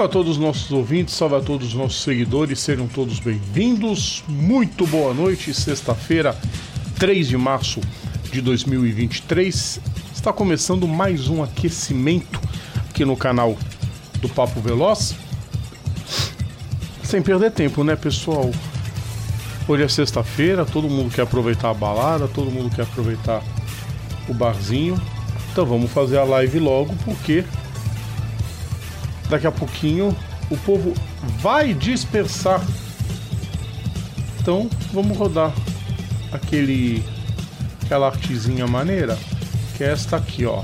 [0.00, 4.24] Salve a todos os nossos ouvintes, salve a todos os nossos seguidores, sejam todos bem-vindos.
[4.26, 6.34] Muito boa noite, sexta-feira,
[6.98, 7.82] 3 de março
[8.32, 9.78] de 2023.
[10.14, 12.40] Está começando mais um aquecimento
[12.88, 13.58] aqui no canal
[14.22, 15.14] do Papo Veloz.
[17.02, 18.50] Sem perder tempo, né, pessoal?
[19.68, 23.42] Hoje é sexta-feira, todo mundo quer aproveitar a balada, todo mundo quer aproveitar
[24.26, 24.98] o barzinho.
[25.52, 27.44] Então vamos fazer a live logo, porque
[29.30, 30.14] daqui a pouquinho
[30.50, 30.92] o povo
[31.38, 32.60] vai dispersar.
[34.40, 35.52] Então vamos rodar
[36.32, 37.04] aquele
[37.84, 39.18] aquela artezinha maneira,
[39.76, 40.62] que é esta aqui, ó.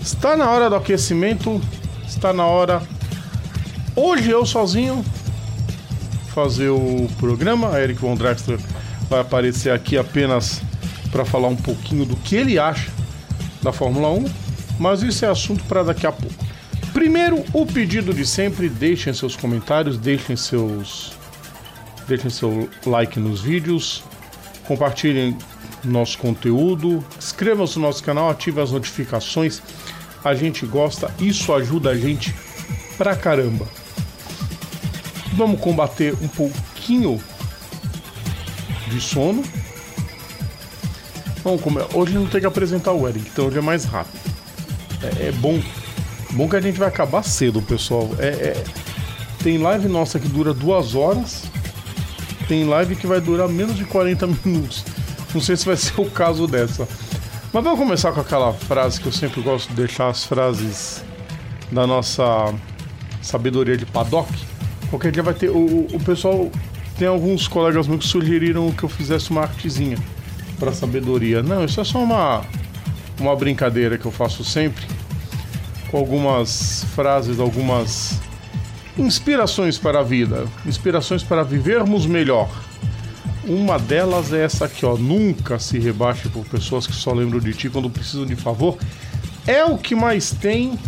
[0.00, 1.60] Está na hora do aquecimento,
[2.06, 2.82] está na hora.
[3.94, 5.04] Hoje eu sozinho
[6.34, 7.78] fazer o programa.
[7.78, 8.58] Eric Von Drexler
[9.08, 10.62] vai aparecer aqui apenas
[11.10, 12.90] para falar um pouquinho do que ele acha
[13.62, 14.24] da Fórmula 1,
[14.78, 16.41] mas isso é assunto para daqui a pouco.
[16.92, 21.12] Primeiro, o pedido de sempre, deixem seus comentários, deixem seus
[22.06, 24.02] deixem seu like nos vídeos,
[24.66, 25.36] compartilhem
[25.84, 29.62] nosso conteúdo, inscrevam-se no nosso canal, ativem as notificações.
[30.22, 32.34] A gente gosta, isso ajuda a gente
[32.96, 33.66] pra caramba.
[35.34, 37.20] Vamos combater um pouquinho
[38.88, 39.42] de sono.
[41.42, 41.86] Vamos comer.
[41.94, 44.20] Hoje não tem que apresentar o Eric, então hoje é mais rápido.
[45.02, 45.60] É, é bom.
[46.32, 48.10] Bom que a gente vai acabar cedo, pessoal.
[48.18, 48.64] É, é,
[49.42, 51.44] tem live nossa que dura duas horas.
[52.48, 54.84] Tem live que vai durar menos de 40 minutos.
[55.34, 56.88] Não sei se vai ser o caso dessa.
[57.52, 61.04] Mas vamos começar com aquela frase que eu sempre gosto de deixar as frases
[61.70, 62.54] da nossa
[63.20, 64.32] sabedoria de paddock.
[64.88, 65.50] Qualquer dia vai ter.
[65.50, 66.50] O, o pessoal.
[66.98, 69.96] Tem alguns colegas meus que sugeriram que eu fizesse uma artezinha
[70.58, 71.42] para sabedoria.
[71.42, 72.42] Não, isso é só uma,
[73.18, 74.84] uma brincadeira que eu faço sempre.
[75.92, 78.18] Com algumas frases, algumas
[78.98, 80.46] inspirações para a vida.
[80.64, 82.48] Inspirações para vivermos melhor.
[83.44, 84.96] Uma delas é essa aqui, ó.
[84.96, 88.78] Nunca se rebaixe por pessoas que só lembram de ti quando precisam de favor.
[89.46, 90.78] É o que mais tem.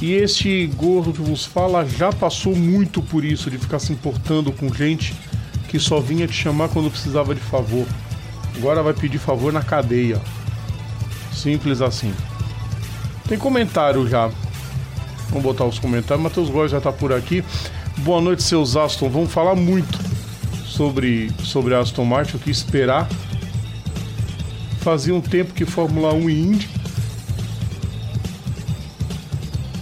[0.00, 4.50] E este gordo que vos fala já passou muito por isso, de ficar se importando
[4.52, 5.14] com gente
[5.68, 7.86] que só vinha te chamar quando precisava de favor.
[8.56, 10.18] Agora vai pedir favor na cadeia.
[11.30, 12.14] Simples assim.
[13.28, 14.30] Tem comentário já.
[15.28, 16.22] Vamos botar os comentários.
[16.22, 17.44] Matheus Góes já tá por aqui.
[17.98, 19.10] Boa noite, seus Aston.
[19.10, 19.98] Vamos falar muito
[20.64, 23.06] sobre, sobre Aston Martin, o que esperar.
[24.80, 26.70] Fazia um tempo que Fórmula 1 e Indy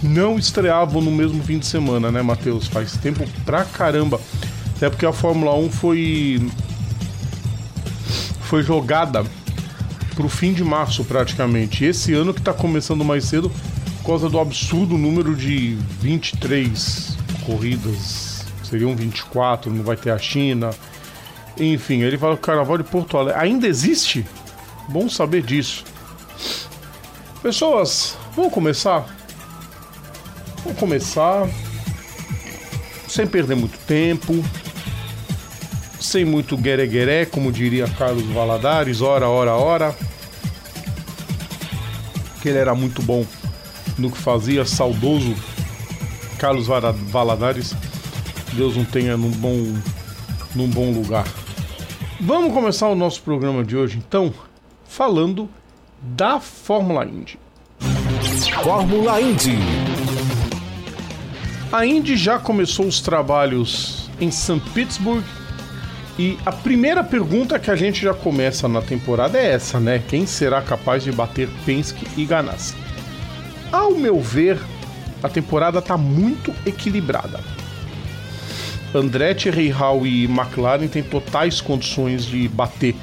[0.03, 2.67] não estreavam no mesmo fim de semana, né, Matheus?
[2.67, 4.19] Faz tempo pra caramba.
[4.75, 6.51] Até porque a Fórmula 1 foi
[8.41, 9.25] foi jogada
[10.17, 11.85] pro fim de março praticamente.
[11.85, 13.51] Esse ano que tá começando mais cedo
[13.99, 18.43] por causa do absurdo número de 23 corridas.
[18.63, 20.71] Seriam 24, não vai ter a China.
[21.55, 24.25] Enfim, ele fala que o Carnaval de Porto Alegre ainda existe?
[24.89, 25.85] Bom saber disso.
[27.43, 29.05] Pessoas, vamos começar?
[30.63, 31.47] Vamos começar
[33.07, 34.43] sem perder muito tempo,
[35.99, 40.06] sem muito gueré-gueré, como diria Carlos Valadares, hora, hora, hora.
[42.41, 43.25] Que ele era muito bom
[43.97, 45.35] no que fazia, saudoso
[46.37, 47.73] Carlos Valadares.
[48.53, 49.75] Deus não tenha num bom,
[50.55, 51.25] num bom lugar.
[52.19, 54.33] Vamos começar o nosso programa de hoje, então,
[54.87, 55.49] falando
[56.01, 57.39] da Fórmula Indy.
[58.63, 59.57] Fórmula Indy.
[61.71, 64.59] A Indy já começou os trabalhos em St.
[64.73, 65.23] Petersburg
[66.19, 70.01] e a primeira pergunta que a gente já começa na temporada é essa, né?
[70.07, 72.75] Quem será capaz de bater Penske e Ganassi?
[73.71, 74.59] Ao meu ver,
[75.21, 77.39] a temporada está muito equilibrada.
[78.95, 82.95] Andretti, Reihal e McLaren têm totais condições de bater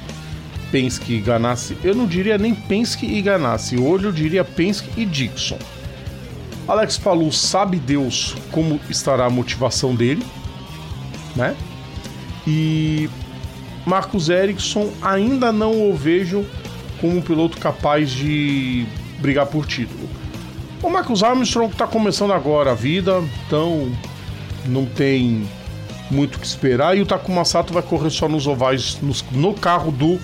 [0.69, 1.77] Penske e Ganassi.
[1.83, 5.59] Eu não diria nem Penske e Ganassi, hoje eu diria Penske e Dixon.
[6.67, 10.25] Alex Palou sabe Deus como estará a motivação dele,
[11.35, 11.55] né?
[12.47, 13.09] E
[13.85, 16.45] Marcos Ericsson ainda não o vejo
[16.99, 18.85] como um piloto capaz de
[19.19, 20.09] brigar por título.
[20.81, 23.91] O Marcos Armstrong está começando agora a vida, então
[24.65, 25.47] não tem
[26.11, 26.97] muito o que esperar.
[26.97, 30.19] E o Takuma Sato vai correr só nos ovais, no, no carro do.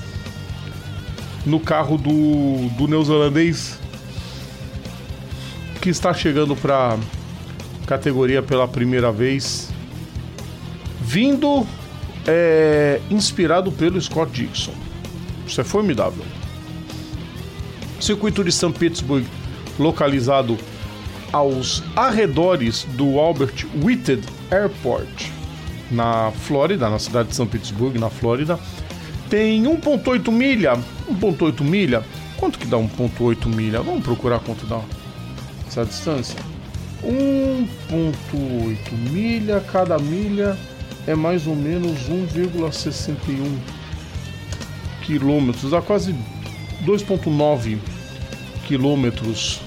[1.43, 3.79] No carro do, do neozelandês
[5.81, 6.95] que está chegando para
[7.87, 9.69] categoria pela primeira vez,
[11.01, 11.65] vindo
[12.27, 14.73] é, inspirado pelo Scott Dixon.
[15.45, 16.23] Isso é formidável.
[17.99, 18.73] Circuito de St.
[18.73, 19.25] Petersburg,
[19.77, 20.57] localizado
[21.31, 25.29] aos arredores do Albert Whitted Airport,
[25.89, 28.59] na Flórida, na cidade de São Petersburgo, na Flórida,
[29.29, 30.73] tem 1.8 milha.
[31.09, 32.03] 1.8 milha.
[32.37, 33.81] Quanto que dá 1.8 milha?
[33.81, 34.81] Vamos procurar quanto dá
[35.67, 36.39] essa distância.
[37.03, 40.57] 1.8 milha, cada milha
[41.07, 43.57] é mais ou menos 1,61
[45.05, 46.15] quilômetros, dá quase
[46.85, 47.77] 2,9
[48.65, 49.59] quilômetros.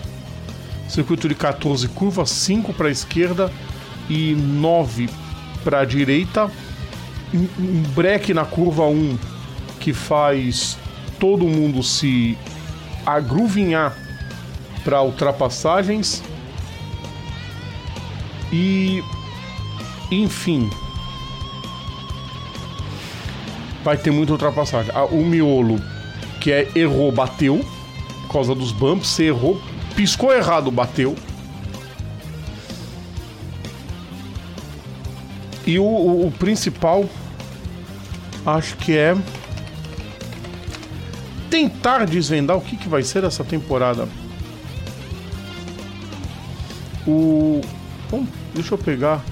[0.89, 3.53] Circuito de 14 curvas, 5 para a esquerda
[4.09, 5.09] e 9
[5.63, 6.51] para a direita.
[7.33, 9.19] Um breque na curva 1
[9.81, 10.79] que faz
[11.19, 12.39] todo mundo se
[13.05, 13.97] agruvinhar
[14.85, 16.23] para ultrapassagens.
[18.53, 19.03] E
[20.11, 20.71] enfim,
[23.85, 24.91] vai ter muita ultrapassagem.
[25.13, 25.79] O miolo,
[26.41, 27.65] que é errou, bateu,
[28.23, 29.61] por causa dos bumps, você errou,
[29.95, 31.15] piscou errado, bateu.
[35.67, 37.09] E o, o, o principal,
[38.45, 39.17] acho que é
[41.51, 44.09] tentar desvendar o que, que vai ser essa temporada.
[47.07, 47.61] O.
[48.11, 49.23] Bom, deixa eu pegar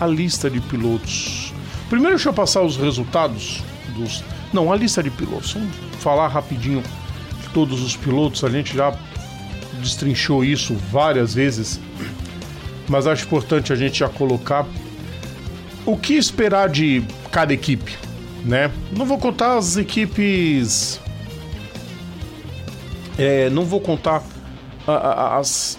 [0.00, 1.47] a lista de pilotos.
[1.88, 3.62] Primeiro deixa eu passar os resultados
[3.94, 4.22] dos.
[4.52, 5.52] Não, a lista de pilotos.
[5.52, 6.82] Vamos falar rapidinho
[7.42, 8.44] de todos os pilotos.
[8.44, 8.94] A gente já
[9.80, 11.80] destrinchou isso várias vezes,
[12.88, 14.66] mas acho importante a gente já colocar
[15.86, 17.96] o que esperar de cada equipe,
[18.44, 18.70] né?
[18.94, 21.00] Não vou contar as equipes.
[23.16, 24.22] É, não vou contar
[24.86, 25.78] as,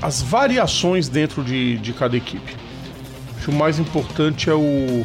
[0.00, 2.59] as variações dentro de, de cada equipe.
[3.50, 5.04] O mais importante é o,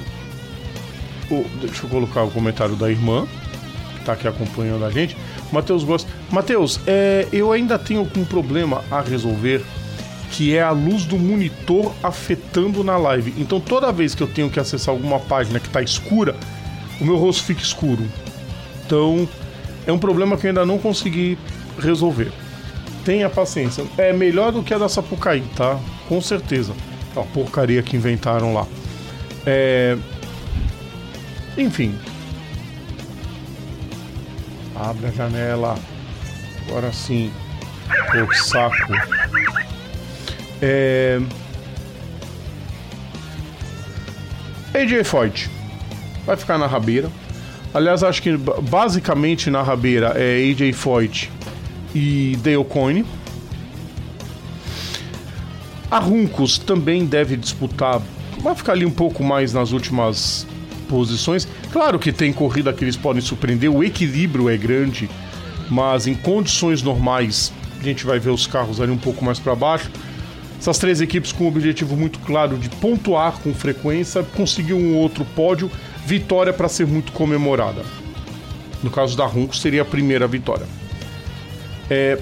[1.31, 1.45] o.
[1.59, 3.25] Deixa eu colocar o comentário da irmã,
[3.97, 5.17] que tá aqui acompanhando a gente.
[5.51, 6.07] Matheus gosta.
[6.29, 9.65] Matheus, é, eu ainda tenho um problema a resolver
[10.29, 13.33] que é a luz do monitor afetando na live.
[13.35, 16.35] Então toda vez que eu tenho que acessar alguma página que está escura,
[17.01, 18.05] o meu rosto fica escuro.
[18.85, 19.27] Então
[19.87, 21.35] é um problema que eu ainda não consegui
[21.79, 22.31] resolver.
[23.03, 23.83] Tenha paciência.
[23.97, 25.79] É melhor do que a da Sapucaí, tá?
[26.07, 26.73] Com certeza
[27.15, 28.65] a porcaria que inventaram lá.
[29.45, 29.97] É...
[31.57, 31.97] Enfim.
[34.75, 35.77] Abre a janela.
[36.67, 37.31] Agora sim.
[38.11, 38.93] Pô, que saco.
[40.61, 41.19] É...
[44.73, 45.49] AJ Foyt
[46.25, 47.09] vai ficar na rabeira.
[47.73, 51.31] Aliás, acho que basicamente na rabeira é AJ Foyt
[51.93, 53.05] e Dale Coyne.
[55.95, 58.01] A Runcos também deve disputar,
[58.41, 60.45] vai ficar ali um pouco mais nas últimas
[60.89, 61.47] posições.
[61.71, 65.09] Claro que tem corrida que eles podem surpreender, o equilíbrio é grande,
[65.69, 69.55] mas em condições normais a gente vai ver os carros ali um pouco mais para
[69.55, 69.89] baixo.
[70.59, 75.23] Essas três equipes com um objetivo muito claro de pontuar com frequência, conseguir um outro
[75.23, 75.71] pódio,
[76.05, 77.83] vitória para ser muito comemorada.
[78.83, 80.67] No caso da Runcos seria a primeira vitória.
[81.89, 82.19] É,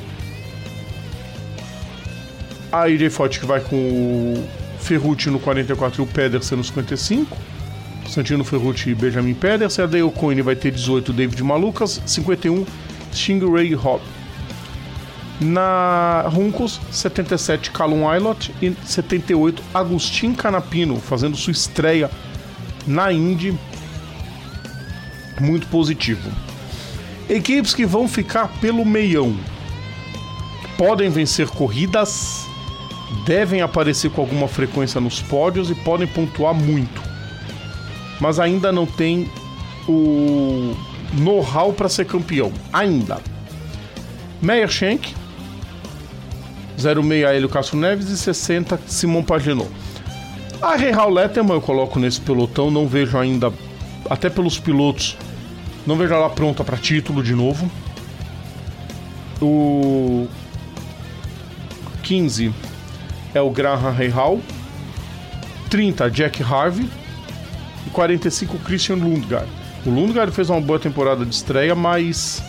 [2.73, 4.49] a AJ que vai com o
[4.79, 7.37] Ferrucci no 44 e o Pedersen no 55.
[8.09, 9.85] Santino Ferrucci e Benjamin Pedersen.
[9.85, 12.01] A Dale Coyne vai ter 18, David Malucas.
[12.03, 12.65] 51,
[13.13, 14.01] Stingray Hop.
[15.39, 18.51] Na Runcos, 77, Callum Aylott.
[18.59, 22.09] E 78, Agustin Canapino, fazendo sua estreia
[22.87, 23.55] na Indy.
[25.39, 26.27] Muito positivo.
[27.29, 29.37] Equipes que vão ficar pelo meião.
[30.75, 32.51] Podem vencer corridas
[33.25, 37.01] devem aparecer com alguma frequência nos pódios e podem pontuar muito.
[38.19, 39.29] Mas ainda não tem
[39.87, 40.75] o
[41.13, 42.51] know-how para ser campeão.
[42.71, 43.19] Ainda.
[44.41, 45.13] Meyer Schenck,
[46.77, 49.69] 06 Hélio Castro Neves e 60 Simon Pagenaud.
[50.61, 53.51] A Real Letterman eu coloco nesse pelotão, não vejo ainda,
[54.09, 55.17] até pelos pilotos,
[55.85, 57.69] não vejo ela pronta para título de novo.
[59.41, 60.27] O
[62.01, 62.53] 15
[63.33, 64.41] é o Graham Hall,
[65.69, 66.89] 30 Jack Harvey
[67.87, 69.49] e 45 Christian Lundgaard.
[69.85, 72.43] O Lundgaard fez uma boa temporada de estreia, mas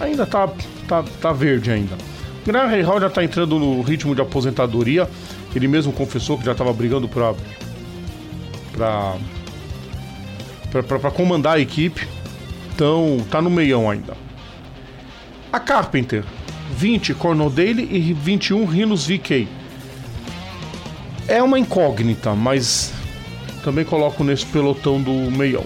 [0.00, 0.48] ainda tá,
[0.86, 1.96] tá, tá verde ainda.
[2.42, 5.08] O Graham Hall já tá entrando no ritmo de aposentadoria.
[5.54, 7.34] Ele mesmo confessou que já estava brigando para
[10.70, 12.06] para comandar a equipe.
[12.74, 14.16] Então, tá no meião ainda.
[15.52, 16.24] A Carpenter,
[16.76, 19.48] 20 Cornodale e 21 Rhinos VK.
[21.28, 22.90] É uma incógnita, mas
[23.62, 25.64] também coloco nesse pelotão do meião.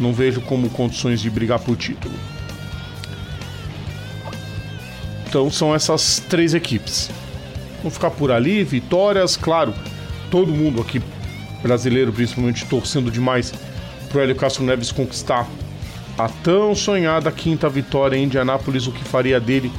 [0.00, 2.14] Não vejo como condições de brigar por título.
[5.28, 7.08] Então são essas três equipes.
[7.78, 9.72] Vamos ficar por ali, vitórias, claro.
[10.28, 11.00] Todo mundo aqui,
[11.62, 13.54] brasileiro principalmente, torcendo demais
[14.08, 15.48] pro Hélio Castro Neves conquistar
[16.18, 19.70] a tão sonhada quinta vitória em Indianápolis, o que faria dele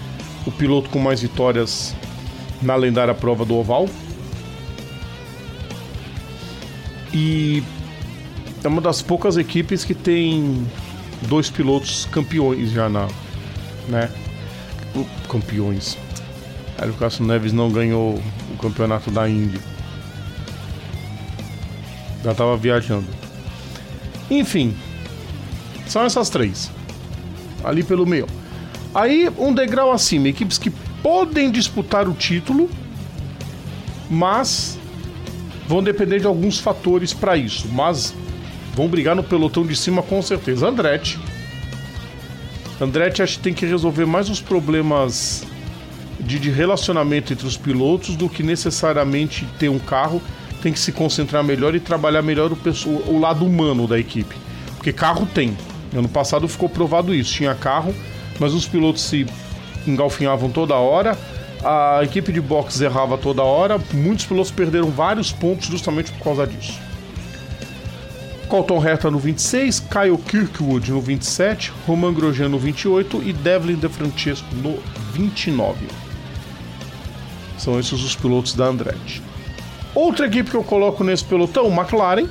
[0.46, 1.94] o piloto com mais vitórias
[2.62, 3.90] na lendária prova do Oval.
[7.18, 7.64] E
[8.62, 10.68] é uma das poucas equipes que tem
[11.30, 13.08] dois pilotos campeões já na,
[13.88, 14.12] né?
[15.30, 15.98] Campeões.
[16.78, 18.22] Hélio Castro Neves não ganhou
[18.54, 19.62] o campeonato da Indy.
[22.22, 23.08] Já tava viajando.
[24.30, 24.76] Enfim,
[25.88, 26.70] são essas três.
[27.64, 28.28] Ali pelo meio.
[28.94, 30.70] Aí, um degrau acima, equipes que
[31.02, 32.70] podem disputar o título,
[34.10, 34.78] mas
[35.68, 37.68] vão depender de alguns fatores para isso.
[37.70, 38.14] Mas
[38.76, 40.68] vão brigar no pelotão de cima com certeza.
[40.68, 41.20] Andretti.
[42.80, 45.46] Andretti acho que tem que resolver mais os problemas
[46.20, 50.22] de, de relacionamento entre os pilotos do que necessariamente ter um carro.
[50.62, 54.36] Tem que se concentrar melhor e trabalhar melhor o, o lado humano da equipe.
[54.76, 55.56] Porque carro tem.
[55.96, 57.34] Ano passado ficou provado isso.
[57.34, 57.96] Tinha carro,
[58.40, 59.26] mas os pilotos se
[59.88, 61.18] engalfinhavam toda hora.
[61.68, 63.82] A equipe de boxe errava toda hora.
[63.92, 66.80] Muitos pilotos perderam vários pontos justamente por causa disso.
[68.48, 73.90] Colton Herta no 26, Kyle Kirkwood no 27, Roman Grosjean no 28 e Devlin De
[73.90, 74.78] Francesco no
[75.12, 75.88] 29.
[77.58, 79.24] São esses os pilotos da Andretti.
[79.96, 82.28] Outra equipe que eu coloco nesse pelotão, McLaren.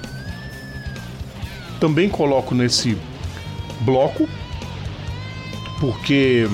[1.80, 2.96] Também coloco nesse
[3.80, 4.28] bloco,
[5.80, 6.48] porque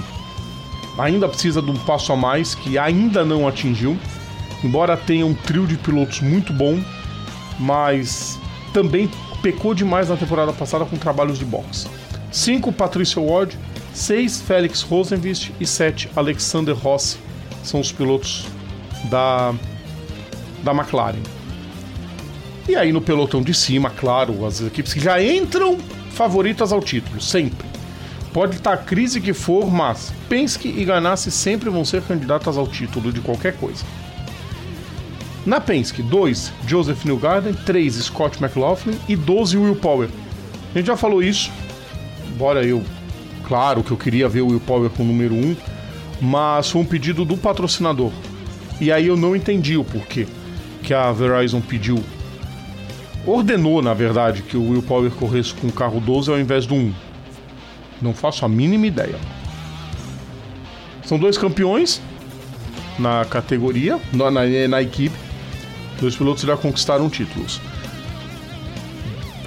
[1.01, 3.99] ainda precisa de um passo a mais que ainda não atingiu.
[4.63, 6.79] Embora tenha um trio de pilotos muito bom,
[7.59, 8.39] mas
[8.73, 9.11] também
[9.43, 11.89] pecou demais na temporada passada com trabalhos de boxe.
[12.31, 13.59] 5 Patrícia Ward,
[13.95, 17.19] 6 Félix Rosenvist e 7 Alexander Rossi
[17.63, 18.47] são os pilotos
[19.05, 19.55] da,
[20.63, 21.23] da McLaren.
[22.69, 25.79] E aí no pelotão de cima, claro, as equipes que já entram
[26.13, 27.70] favoritas ao título, sempre.
[28.33, 32.67] Pode estar a crise que for, mas Penske e Ganassi sempre vão ser candidatas ao
[32.67, 33.85] título de qualquer coisa.
[35.45, 40.09] Na Penske, 2, Joseph Newgarden, 3, Scott McLaughlin e 12, Will Power.
[40.73, 41.51] A gente já falou isso,
[42.33, 42.85] embora eu,
[43.49, 45.57] claro que eu queria ver o Will Power com o número 1,
[46.21, 48.13] mas foi um pedido do patrocinador.
[48.81, 50.29] E aí eu não entendi o porquê
[50.83, 52.03] que a Verizon pediu.
[53.27, 56.75] Ordenou, na verdade, que o Will Power corresse com o carro 12 ao invés do
[56.75, 57.10] 1.
[58.01, 59.19] Não faço a mínima ideia.
[61.05, 62.01] São dois campeões
[62.99, 65.17] na categoria, na, na, na equipe.
[66.01, 67.61] Dois pilotos já conquistaram títulos.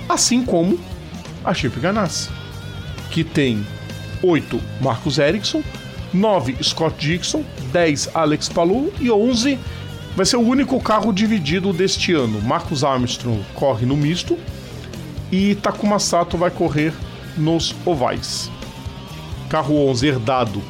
[0.08, 0.80] Assim como
[1.44, 2.30] a Chip Ganassi,
[3.10, 3.66] que tem
[4.22, 5.64] 8 Marcos Ericsson,
[6.14, 9.58] 9 Scott Dixon, 10 Alex Palou e 11
[10.16, 12.42] vai ser o único carro dividido deste ano.
[12.42, 14.38] Marcos Armstrong corre no misto
[15.32, 16.94] e Takuma Sato vai correr
[17.38, 18.50] nos ovais.
[19.50, 20.62] Carro 11 herdado,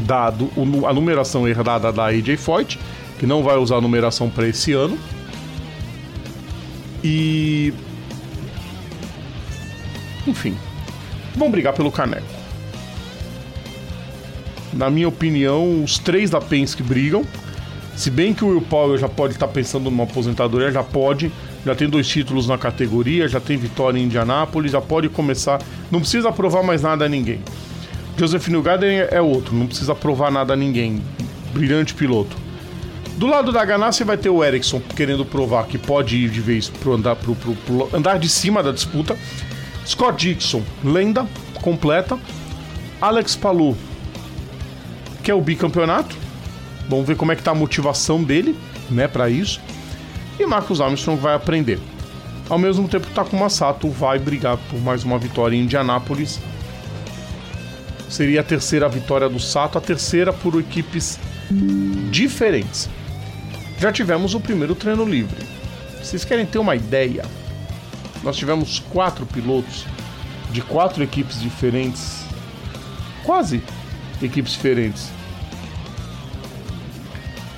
[0.00, 0.50] dado
[0.86, 2.78] a numeração herdada da AJ Foyt,
[3.18, 4.98] que não vai usar a numeração para esse ano.
[7.02, 7.72] E
[10.26, 10.56] enfim,
[11.36, 12.26] vão brigar pelo caneco.
[14.72, 17.24] Na minha opinião, os três da Penske brigam.
[17.94, 21.32] Se bem que o Will Power já pode estar pensando numa aposentadoria, já pode,
[21.66, 25.60] já tem dois títulos na categoria, já tem vitória em Indianápolis, já pode começar.
[25.90, 27.40] Não precisa provar mais nada a ninguém.
[28.16, 31.02] Joseph Newgarden é outro, não precisa provar nada a ninguém.
[31.52, 32.36] Brilhante piloto.
[33.16, 36.68] Do lado da Ganassi vai ter o Ericsson querendo provar que pode ir de vez
[36.68, 39.16] pro andar, pro, pro, pro andar de cima da disputa.
[39.84, 41.26] Scott Dixon, lenda
[41.60, 42.16] completa.
[43.00, 43.76] Alex Palou,
[45.24, 46.14] que é o bicampeonato.
[46.88, 48.56] Vamos ver como é que tá a motivação dele,
[48.88, 49.60] né, para isso.
[50.38, 51.78] E Marcus Armstrong vai aprender.
[52.48, 56.38] Ao mesmo tempo, Takuma Sato vai brigar por mais uma vitória em Indianápolis.
[58.08, 61.18] Seria a terceira vitória do Sato, a terceira por equipes
[62.10, 62.88] diferentes.
[63.78, 65.44] Já tivemos o primeiro treino livre.
[66.02, 67.24] Vocês querem ter uma ideia?
[68.22, 69.84] Nós tivemos quatro pilotos
[70.52, 72.24] de quatro equipes diferentes,
[73.24, 73.62] quase
[74.22, 75.10] equipes diferentes,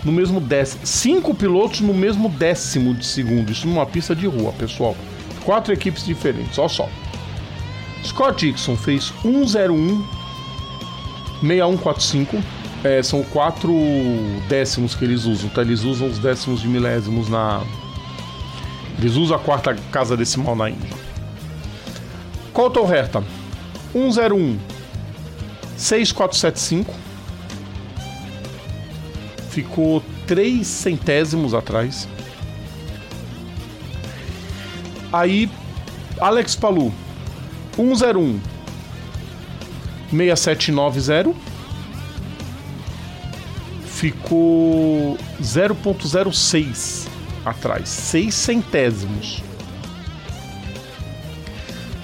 [0.05, 0.87] no mesmo décimo.
[0.87, 3.51] Cinco pilotos no mesmo décimo de segundo.
[3.51, 4.97] Isso numa pista de rua, pessoal.
[5.45, 6.89] Quatro equipes diferentes, olha só.
[8.05, 10.05] Scott Dixon fez 101
[11.41, 12.43] 6145.
[12.85, 13.75] É, são quatro
[14.49, 15.63] décimos que eles usam, tá?
[15.63, 17.63] Eles usam os décimos de milésimos na.
[18.99, 20.91] Eles usam a quarta casa decimal na Índia.
[22.53, 23.23] Colton Herta
[23.93, 24.59] 101
[25.77, 27.08] 6475
[29.59, 32.09] ficou 3 centésimos atrás.
[35.13, 35.51] Aí,
[36.21, 36.95] Alex Palu,
[37.77, 38.41] 101
[40.11, 41.35] 6790
[43.85, 47.09] ficou 0.06
[47.45, 49.43] atrás, 6 centésimos.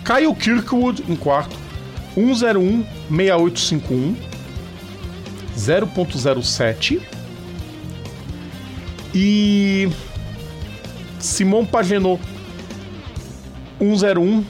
[0.04, 1.56] Kyle Kirkwood em quarto,
[2.16, 4.16] 101 6851
[5.56, 7.13] 0.07
[9.14, 9.88] e
[11.20, 12.20] Simon Pagenot
[13.78, 14.44] 101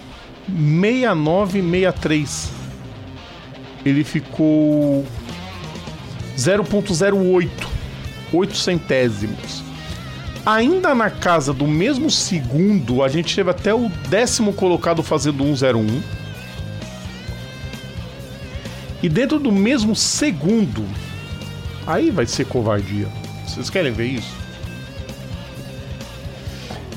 [0.49, 2.51] 6963
[3.85, 5.05] ele ficou
[6.37, 7.51] 0.08
[8.33, 9.63] 8 centésimos.
[10.45, 16.03] Ainda na casa do mesmo segundo a gente teve até o décimo colocado fazendo 101
[19.03, 20.85] e dentro do mesmo segundo
[21.87, 23.09] aí vai ser covardia.
[23.47, 24.44] Vocês querem ver isso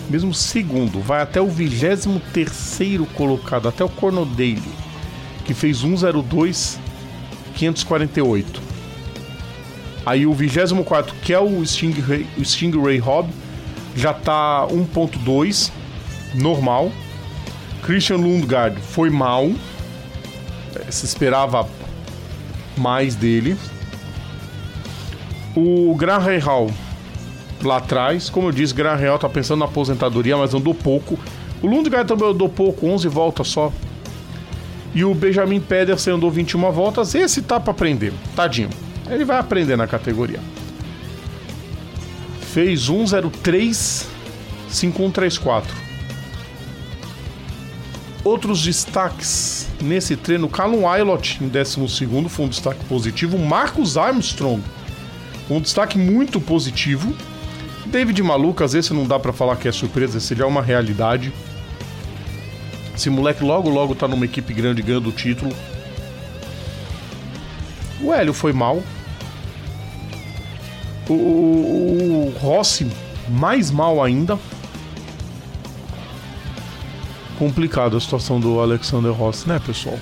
[0.10, 2.50] mesmo segundo, vai até o 23
[3.14, 4.62] colocado, até o Cornodale,
[5.46, 6.80] que fez 102
[7.56, 8.62] 548.
[10.06, 13.30] Aí o 24, que é o Stingray, o Stingray Hobb,
[13.96, 15.72] já tá 1.2,
[16.36, 16.92] normal.
[17.84, 19.52] Christian Lundgaard foi mal.
[20.90, 21.68] Se esperava
[22.78, 23.58] mais dele.
[25.56, 26.72] O Graham Hall
[27.68, 28.30] lá atrás.
[28.30, 31.20] Como eu disse, Gran Real tá pensando na aposentadoria, mas andou pouco.
[31.62, 33.72] O Lundgaard também andou pouco, 11 voltas só.
[34.94, 37.14] E o Benjamin Pedersen andou 21 voltas.
[37.14, 38.70] Esse tá pra aprender, tadinho.
[39.10, 40.40] Ele vai aprender na categoria.
[42.42, 44.08] Fez 103
[44.70, 45.88] 5134.
[48.24, 53.38] Outros destaques nesse treino: Callum Aylott em 12 foi um destaque positivo.
[53.38, 54.62] Marcos Armstrong,
[55.50, 57.16] um destaque muito positivo.
[57.88, 61.32] David Maluco, às vezes não dá para falar que é surpresa, seria uma realidade.
[62.96, 65.52] Esse moleque logo logo tá numa equipe grande ganhando o título.
[68.02, 68.84] O Hélio foi mal.
[71.08, 72.92] O, o, o Rossi
[73.30, 74.38] mais mal ainda.
[77.40, 79.98] Complicado a situação do Alexander Rossi, né, pessoal?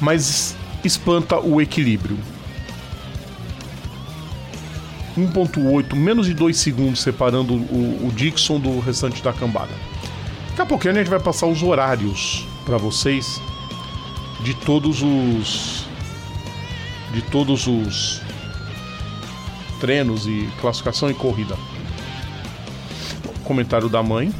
[0.00, 2.18] Mas espanta o equilíbrio.
[5.16, 9.72] 1.8, menos de 2 segundos separando o, o, Dixon do restante da cambada.
[10.50, 13.40] Daqui a pouquinho a gente vai passar os horários para vocês
[14.42, 15.86] de todos os
[17.12, 18.20] de todos os
[19.80, 21.56] treinos e classificação e corrida.
[23.42, 24.32] Comentário da mãe.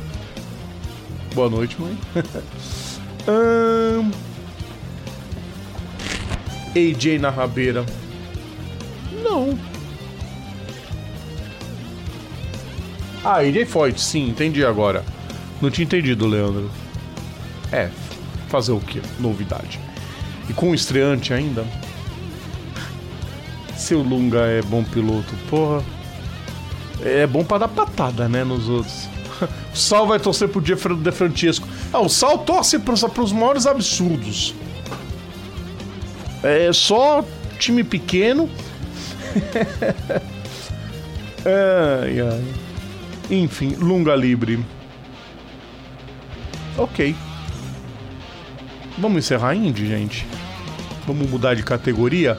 [1.35, 1.99] Boa noite, mãe.
[3.27, 4.11] um...
[6.77, 7.85] AJ na rabeira.
[9.25, 9.59] Não,
[13.25, 15.05] Ah, AJ Foyt, sim, entendi agora.
[15.61, 16.71] Não tinha entendido, Leandro.
[17.71, 17.91] É,
[18.49, 19.03] fazer o que?
[19.19, 19.79] Novidade.
[20.49, 21.65] E com o estreante ainda?
[23.77, 25.83] Seu Lunga é bom piloto, porra.
[27.03, 29.09] É bom para dar patada, né, nos outros.
[29.73, 31.67] O Sal vai torcer pro De Francesco.
[31.93, 34.55] Ah, o Sal torce pros, pros maiores absurdos.
[36.43, 37.25] É só
[37.59, 38.51] time pequeno.
[41.47, 42.70] ai, ai.
[43.31, 44.65] Enfim, Lunga Libre.
[46.77, 47.15] Ok.
[48.99, 50.27] Vamos encerrar Indy, gente?
[51.07, 52.37] Vamos mudar de categoria?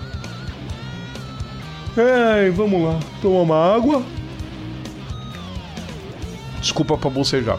[1.95, 2.99] É, vamos lá.
[3.21, 4.03] Tomar uma água.
[6.59, 7.57] Desculpa pra bocejar.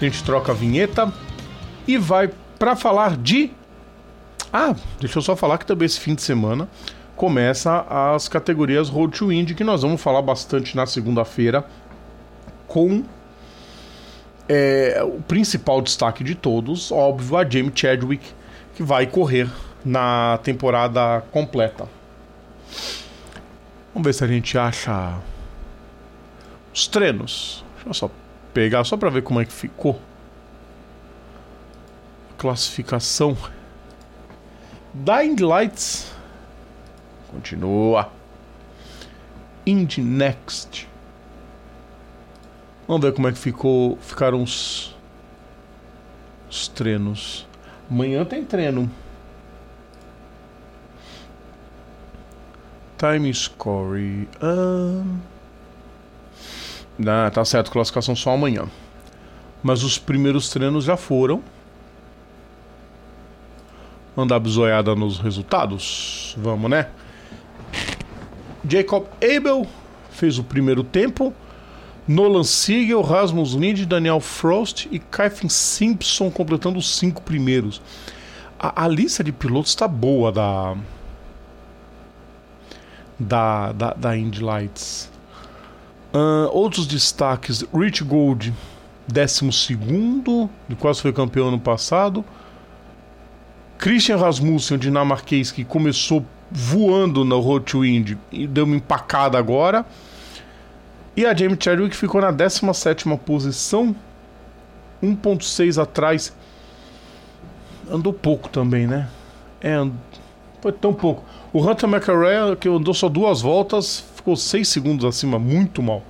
[0.00, 1.12] A gente troca a vinheta
[1.86, 3.50] e vai para falar de.
[4.52, 6.68] Ah, deixa eu só falar que também esse fim de semana
[7.16, 11.64] começa as categorias Road to Indy, que nós vamos falar bastante na segunda-feira
[12.72, 13.04] com
[14.48, 18.32] é, o principal destaque de todos, óbvio, a Jamie Chadwick,
[18.74, 19.46] que vai correr
[19.84, 21.86] na temporada completa.
[23.92, 25.18] Vamos ver se a gente acha
[26.72, 27.62] os treinos.
[27.74, 28.10] Deixa eu só
[28.54, 30.00] pegar só para ver como é que ficou.
[32.38, 33.36] Classificação.
[34.94, 36.10] Dying Lights
[37.30, 38.10] continua.
[39.66, 40.91] Indy Next.
[42.92, 44.94] Vamos ver como é que ficou, ficaram os,
[46.50, 47.48] os treinos.
[47.90, 48.90] Amanhã tem treino.
[52.98, 54.28] Time score.
[54.42, 55.04] Ah,
[57.08, 58.66] ah, tá certo, classificação só amanhã.
[59.62, 61.42] Mas os primeiros treinos já foram.
[64.14, 66.36] Mandar bisoiada nos resultados?
[66.36, 66.90] Vamos, né?
[68.68, 69.66] Jacob Abel
[70.10, 71.34] fez o primeiro tempo.
[72.06, 77.80] Nolan Siegel, Rasmus Lind, Daniel Frost e Kyphin Simpson completando os cinco primeiros.
[78.58, 80.76] A, a lista de pilotos está boa da,
[83.18, 85.10] da, da, da Indy Lights.
[86.12, 88.52] Uh, outros destaques: Rich Gold,
[89.06, 89.50] 12,
[90.68, 92.24] de quase foi campeão ano passado.
[93.78, 99.86] Christian Rasmussen, dinamarquês, que começou voando na Road to Indy e deu uma empacada agora.
[101.16, 103.94] E a Jamie Chadwick ficou na 17 posição,
[105.02, 106.34] 1,6 atrás.
[107.90, 109.08] Andou pouco também, né?
[109.60, 109.76] É,
[110.60, 111.24] foi tão pouco.
[111.52, 116.02] O Hunter McElroy, que andou só duas voltas, ficou 6 segundos acima, muito mal.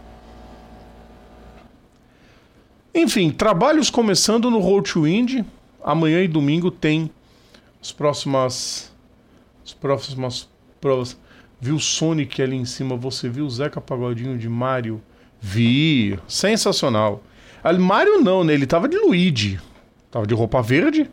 [2.95, 5.45] Enfim, trabalhos começando no Road to Indy.
[5.83, 7.11] Amanhã e domingo tem
[7.81, 8.93] as próximas
[9.65, 10.49] as próximas
[10.81, 11.17] provas.
[11.65, 12.97] Viu Sonic ali em cima?
[12.97, 15.01] Você viu o Zeca Pagodinho de Mario?
[15.41, 16.19] Vi.
[16.27, 17.23] Sensacional.
[17.63, 18.53] Ali, Mario não, né?
[18.53, 19.61] Ele tava de Luigi.
[20.11, 21.09] Tava de roupa verde.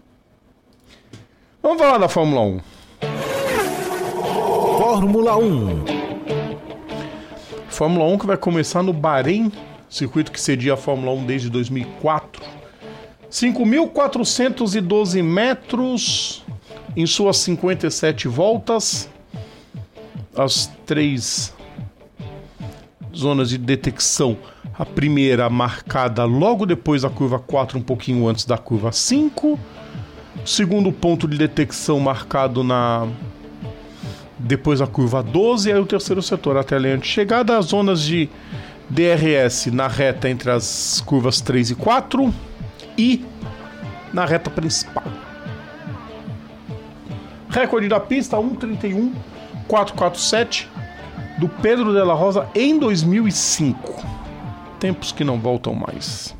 [1.62, 2.62] Vamos falar da Fórmula 1.
[4.79, 5.85] Fórmula 1.
[7.69, 9.51] Fórmula 1 que vai começar no Bahrein,
[9.88, 12.41] circuito que cedia a Fórmula 1 desde 2004.
[13.29, 16.43] 5.412 metros
[16.97, 19.07] em suas 57 voltas
[20.35, 21.53] as três
[23.15, 24.37] zonas de detecção.
[24.77, 29.59] A primeira marcada logo depois da curva 4, um pouquinho antes da curva 5.
[30.43, 33.07] O segundo ponto de detecção marcado na
[34.37, 37.65] depois da curva 12 e aí o terceiro setor até a linha de chegada, as
[37.65, 38.29] zonas de
[38.89, 42.33] DRS na reta entre as curvas 3 e 4
[42.97, 43.25] e
[44.13, 45.03] na reta principal.
[47.49, 49.11] Recorde da pista 1:31
[49.69, 50.67] 447
[51.38, 54.03] do Pedro de la Rosa em 2005.
[54.79, 56.36] Tempos que não voltam mais.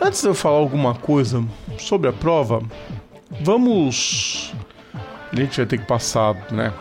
[0.00, 1.42] Antes de eu falar alguma coisa
[1.78, 2.60] sobre a prova,
[3.40, 4.52] vamos.
[5.32, 6.72] A gente vai ter que passar, né?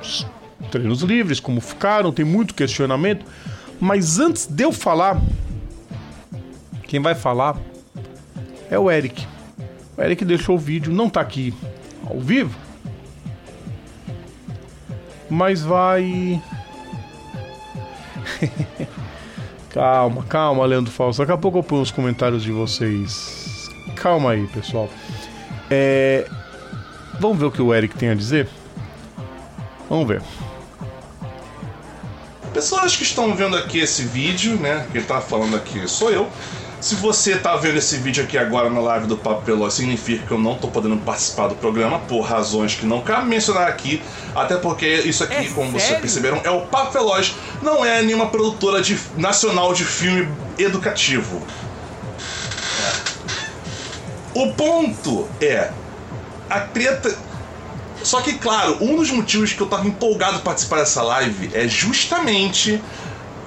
[0.00, 0.26] Os
[0.72, 3.24] treinos livres, como ficaram, tem muito questionamento.
[3.80, 5.20] Mas antes de eu falar,
[6.88, 7.56] quem vai falar
[8.68, 9.24] é o Eric.
[9.96, 11.54] O Eric deixou o vídeo, não tá aqui
[12.04, 12.58] ao vivo,
[15.32, 16.38] mas vai.
[19.72, 21.20] calma, calma, Leandro Falso.
[21.20, 23.70] Daqui a pouco eu ponho os comentários de vocês.
[23.96, 24.90] Calma aí, pessoal.
[25.70, 26.28] É...
[27.18, 28.46] Vamos ver o que o Eric tem a dizer?
[29.88, 30.22] Vamos ver.
[32.52, 34.86] Pessoas que estão vendo aqui esse vídeo, né?
[34.92, 36.28] Quem tá falando aqui sou eu.
[36.82, 40.38] Se você tá vendo esse vídeo aqui agora na live do Papo significa que eu
[40.38, 44.02] não tô podendo participar do programa por razões que não cabe mencionar aqui,
[44.34, 48.30] até porque isso aqui, é como vocês perceberam, é o Papo Veloz, não é nenhuma
[48.30, 51.40] produtora de, nacional de filme educativo.
[54.34, 55.70] O ponto é,
[56.50, 57.16] a treta...
[58.02, 62.82] Só que, claro, um dos motivos que eu tava empolgado participar dessa live é justamente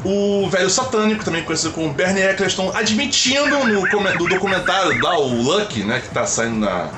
[0.05, 5.99] o velho satânico, também conhecido como Bernie Eccleston, admitindo no, documentário lá, o Lucky, né,
[5.99, 6.91] que tá saindo na,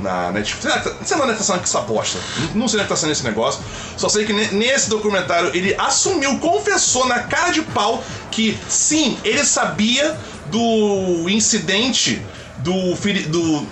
[0.00, 0.84] na Netflix.
[0.86, 2.18] Não sei onde é que tá saindo essa bosta.
[2.54, 3.62] Não sei onde tá saindo esse negócio.
[3.98, 9.44] Só sei que nesse documentário ele assumiu, confessou na cara de pau que sim, ele
[9.44, 12.22] sabia do incidente
[12.58, 12.94] do.
[13.28, 13.66] do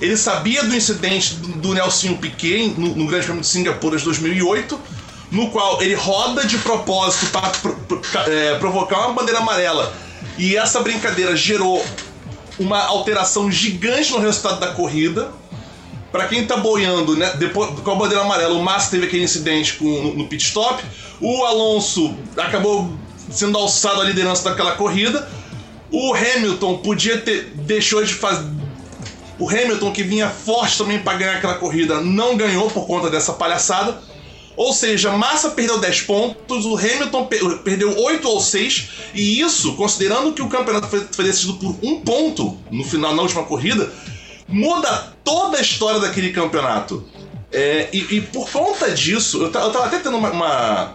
[0.00, 4.78] ele sabia do incidente do Nelson Piquet no, no Grande Prêmio de Singapura de 2008
[5.34, 9.92] no qual ele roda de propósito para é, provocar uma bandeira amarela.
[10.38, 11.84] E essa brincadeira gerou
[12.58, 15.32] uma alteração gigante no resultado da corrida.
[16.12, 19.74] Para quem tá boiando, né, depois com a bandeira amarela, o Massa teve aquele incidente
[19.74, 20.82] com, no, no pit stop.
[21.20, 22.92] O Alonso acabou
[23.28, 25.28] sendo alçado à liderança daquela corrida.
[25.90, 28.48] O Hamilton podia ter deixou de fazer
[29.38, 33.32] o Hamilton que vinha forte também para ganhar aquela corrida não ganhou por conta dessa
[33.32, 33.98] palhaçada.
[34.56, 37.28] Ou seja, Massa perdeu 10 pontos, o Hamilton
[37.64, 42.56] perdeu 8 ou 6, e isso, considerando que o campeonato foi, decidido por um ponto
[42.70, 43.92] no final, na última corrida,
[44.46, 47.04] muda toda a história daquele campeonato.
[47.50, 50.94] É, e, e, por conta disso, eu, eu tava até tendo uma, uma,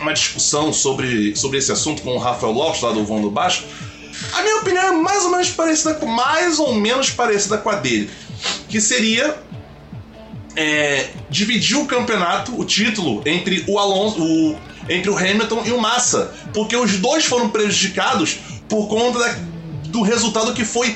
[0.00, 3.64] uma, discussão sobre, sobre esse assunto com o Rafael Lopes, lá do Vão do Baixo.
[4.32, 8.10] A minha opinião é mais ou menos parecida, mais ou menos parecida com a dele.
[8.68, 9.36] Que seria
[10.56, 14.56] é, dividiu o campeonato, o título, entre o Alonso, o,
[14.88, 18.38] entre o Hamilton e o Massa, porque os dois foram prejudicados
[18.68, 19.36] por conta da,
[19.88, 20.94] do resultado que foi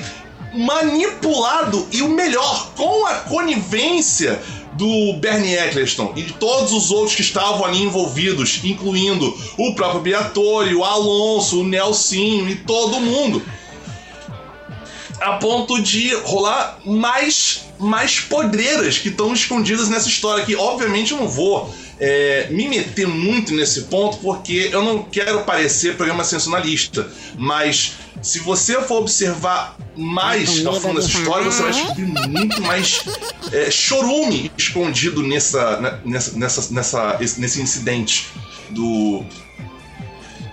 [0.53, 4.41] manipulado e o melhor, com a conivência
[4.73, 10.01] do Bernie Eccleston e de todos os outros que estavam ali envolvidos, incluindo o próprio
[10.01, 13.43] Beatori, o Alonso, o Nelsinho e todo mundo.
[15.19, 21.17] A ponto de rolar mais, mais podreiras que estão escondidas nessa história que, obviamente, eu
[21.17, 27.07] não vou é, me meter muito nesse ponto porque eu não quero parecer programa sensacionalista,
[27.37, 33.03] mas se você for observar mais a fundo essa história, você vai descobrir muito mais
[33.51, 38.27] é, chorume escondido nessa, né, nessa, nessa, nessa, nesse incidente
[38.69, 39.23] do,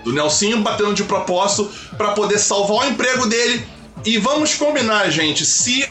[0.03, 3.65] do Nelsinho batendo de propósito para poder salvar o emprego dele.
[4.07, 5.85] E vamos combinar, gente, se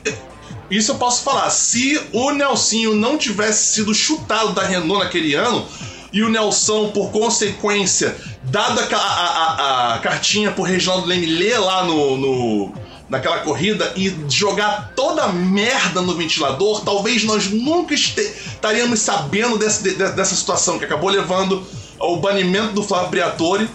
[0.70, 1.50] isso eu posso falar.
[1.50, 5.66] Se o Nelsinho não tivesse sido chutado da Renault naquele ano,
[6.11, 11.85] e o Nelson, por consequência, dada a, a, a, cartinha pro Reginaldo Leme ler lá
[11.85, 12.72] no, no,
[13.07, 19.83] naquela corrida e jogar toda a merda no ventilador, talvez nós nunca estaríamos sabendo desse,
[19.83, 21.62] de, dessa situação que acabou levando
[21.98, 23.68] ao banimento do Flávio Briatore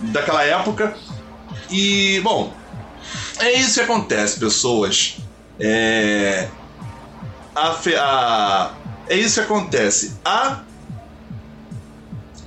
[0.00, 0.96] daquela época.
[1.70, 2.52] E, bom,
[3.38, 5.16] é isso que acontece, pessoas.
[5.58, 6.48] É.
[7.54, 8.70] A, a,
[9.08, 10.14] é isso que acontece.
[10.24, 10.60] A.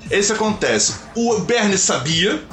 [0.10, 0.96] É isso que acontece.
[1.16, 2.44] O Bernie sabia,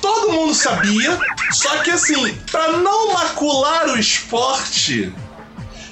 [0.00, 1.18] todo mundo sabia,
[1.52, 5.12] só que assim, para não macular o esporte,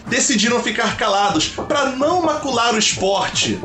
[0.06, 1.48] decidiram ficar calados.
[1.48, 3.60] Para não macular o esporte,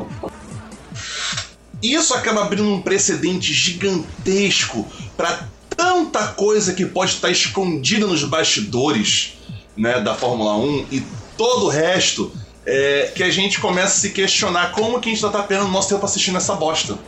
[1.82, 4.86] isso acaba abrindo um precedente gigantesco
[5.16, 9.34] para tanta coisa que pode estar escondida nos bastidores
[9.76, 11.02] né, da Fórmula 1 e
[11.36, 12.32] todo o resto,
[12.66, 15.88] é, que a gente começa a se questionar como que a gente está perdendo nosso
[15.88, 16.98] tempo assistindo essa bosta.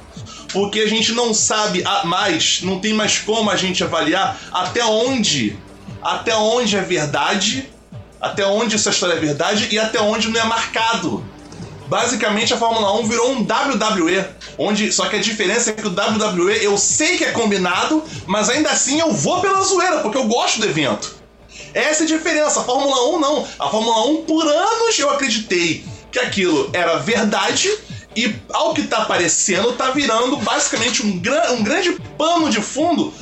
[0.52, 5.58] Porque a gente não sabe mais, não tem mais como a gente avaliar até onde,
[6.00, 7.68] até onde é verdade,
[8.20, 11.24] até onde essa história é verdade e até onde não é marcado.
[11.90, 14.24] Basicamente a Fórmula 1 virou um WWE,
[14.56, 18.48] onde só que a diferença é que o WWE eu sei que é combinado, mas
[18.48, 21.16] ainda assim eu vou pela zoeira, porque eu gosto do evento.
[21.74, 22.60] Essa é a diferença.
[22.60, 23.48] A Fórmula 1 não.
[23.58, 27.68] A Fórmula 1, por anos, eu acreditei que aquilo era verdade.
[28.14, 33.12] E ao que tá aparecendo, tá virando basicamente um, gran um grande pano de fundo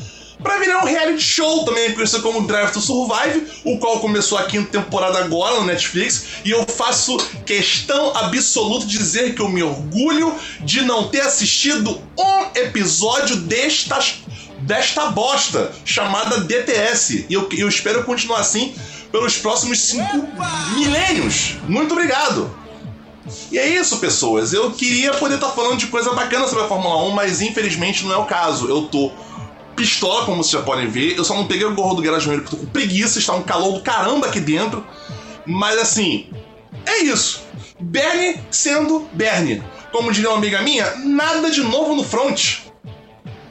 [0.43, 4.45] para virar um reality show também, conhecido como Drive to Survive, o qual começou a
[4.45, 9.63] quinta temporada agora no Netflix, e eu faço questão absoluta de dizer que eu me
[9.63, 14.23] orgulho de não ter assistido um episódio destas
[14.61, 17.27] desta bosta chamada DTS.
[17.29, 18.75] E eu, eu espero continuar assim
[19.11, 20.29] pelos próximos cinco
[20.77, 21.55] milênios.
[21.67, 22.55] Muito obrigado!
[23.51, 24.53] E é isso, pessoas.
[24.53, 28.05] Eu queria poder estar tá falando de coisa bacana sobre a Fórmula 1, mas infelizmente
[28.05, 28.69] não é o caso.
[28.69, 29.13] Eu tô
[29.79, 31.17] pistola, como vocês já podem ver.
[31.17, 33.43] Eu só não peguei o gorro do Guerra Joelho porque tô com preguiça, está um
[33.43, 34.85] calor do caramba aqui dentro.
[35.47, 36.29] Mas assim,
[36.85, 37.43] é isso.
[37.81, 39.63] Bernie sendo Bernie.
[39.93, 42.59] Como diria uma amiga minha, nada de novo no front.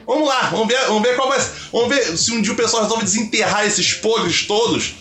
[0.06, 1.38] Vamos lá, vamos ver, vamos ver qual vai
[1.72, 4.94] Vamos ver se um dia o pessoal resolve desenterrar esses podres todos.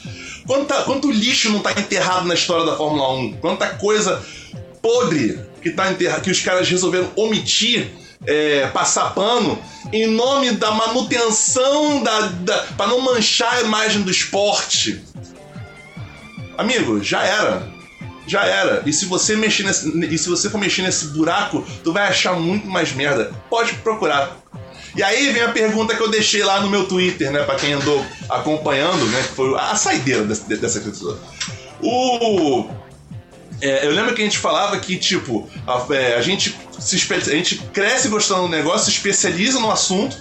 [0.45, 3.33] Quanta, quanto lixo não tá enterrado na história da Fórmula 1?
[3.33, 4.23] Quanta coisa
[4.81, 7.91] podre que tá enterrado, que os caras resolveram omitir,
[8.25, 9.59] é, passar pano,
[9.91, 12.19] em nome da manutenção da.
[12.21, 15.03] da para não manchar a imagem do esporte.
[16.57, 17.77] Amigo, já era
[18.27, 18.83] já era.
[18.85, 22.33] E se você mexer nesse, e se você for mexer nesse buraco, tu vai achar
[22.33, 23.31] muito mais merda.
[23.49, 24.37] Pode procurar.
[24.95, 27.43] E aí vem a pergunta que eu deixei lá no meu Twitter, né?
[27.43, 29.23] Pra quem andou acompanhando, né?
[29.23, 31.17] Que foi a saideira dessa, dessa criatura.
[31.81, 32.67] O.
[33.61, 37.19] É, eu lembro que a gente falava que, tipo, a, é, a, gente se, a
[37.19, 40.17] gente cresce gostando do negócio, se especializa no assunto,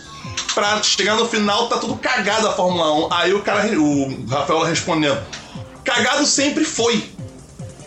[0.55, 3.13] pra chegar no final tá tudo cagado a Fórmula 1.
[3.13, 5.21] Aí o cara, o Rafael respondendo:
[5.85, 7.05] cagado sempre foi.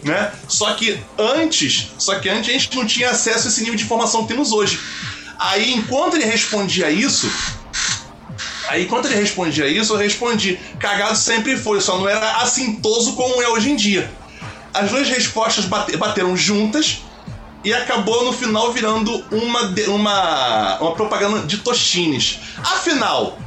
[0.04, 0.32] Né?
[0.48, 3.84] Só que antes, só que antes a gente não tinha acesso a esse nível de
[3.84, 4.80] informação que temos hoje.
[5.38, 7.30] Aí, enquanto ele respondia isso,
[8.70, 13.42] Aí, enquanto ele respondia isso, eu respondi: cagado sempre foi, só não era assintoso como
[13.42, 14.10] é hoje em dia.
[14.72, 17.00] As duas respostas bate, bateram juntas
[17.64, 22.40] e acabou no final virando uma, uma, uma propaganda de Toshines.
[22.58, 23.38] Afinal,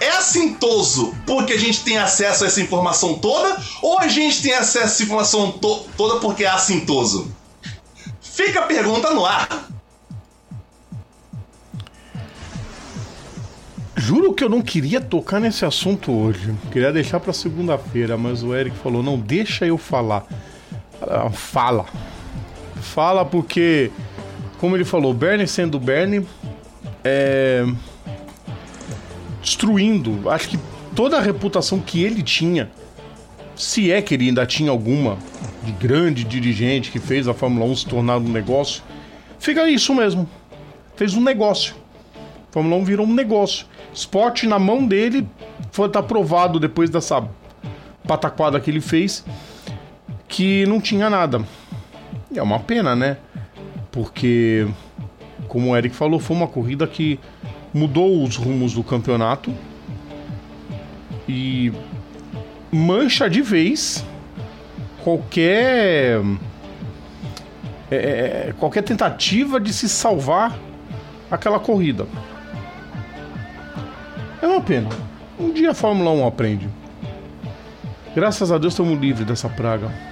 [0.00, 4.54] é assintoso porque a gente tem acesso a essa informação toda ou a gente tem
[4.54, 7.32] acesso a essa informação to toda porque é assintoso?
[8.20, 9.68] Fica a pergunta no ar.
[13.96, 16.54] Juro que eu não queria tocar nesse assunto hoje.
[16.70, 20.24] Queria deixar para segunda-feira, mas o Eric falou: não, deixa eu falar.
[21.02, 21.84] Ah, fala.
[22.80, 23.90] Fala porque,
[24.58, 26.26] como ele falou, Bernie sendo Bernie,
[27.04, 27.64] é.
[29.42, 30.58] destruindo, acho que
[30.94, 32.70] toda a reputação que ele tinha,
[33.56, 35.18] se é que ele ainda tinha alguma,
[35.62, 38.82] de grande dirigente que fez a Fórmula 1 se tornar um negócio.
[39.38, 40.28] Fica isso mesmo.
[40.96, 41.74] Fez um negócio.
[42.48, 43.66] A Fórmula 1 virou um negócio.
[43.92, 45.26] Esporte na mão dele
[45.70, 47.28] foi tá provado depois dessa
[48.06, 49.24] pataquada que ele fez
[50.26, 51.44] que não tinha nada.
[52.34, 53.16] É uma pena, né?
[53.90, 54.66] Porque,
[55.48, 57.18] como o Eric falou, foi uma corrida que
[57.72, 59.52] mudou os rumos do campeonato
[61.28, 61.72] e
[62.70, 64.04] mancha de vez
[65.02, 66.20] qualquer
[67.90, 67.96] é,
[68.48, 70.58] é, qualquer tentativa de se salvar
[71.30, 72.06] aquela corrida.
[74.42, 74.88] É uma pena.
[75.38, 76.68] Um dia a Fórmula 1 aprende.
[78.14, 80.07] Graças a Deus estamos livres dessa praga.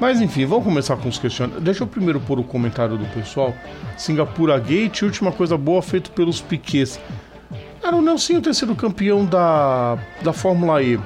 [0.00, 1.62] Mas enfim, vamos começar com os questionamentos.
[1.62, 3.54] Deixa eu primeiro pôr o comentário do pessoal.
[3.98, 6.98] Singapura Gate, última coisa boa feita pelos Piquets.
[7.82, 10.98] Era o Nelsinho ter sido campeão da, da Fórmula E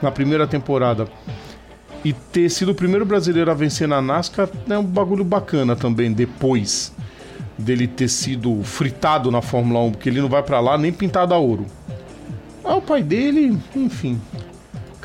[0.00, 1.08] na primeira temporada
[2.04, 6.12] e ter sido o primeiro brasileiro a vencer na NASCAR é um bagulho bacana também
[6.12, 6.92] depois
[7.58, 11.34] dele ter sido fritado na Fórmula 1, porque ele não vai para lá nem pintado
[11.34, 11.66] a ouro.
[12.62, 14.20] Ah, o pai dele, enfim.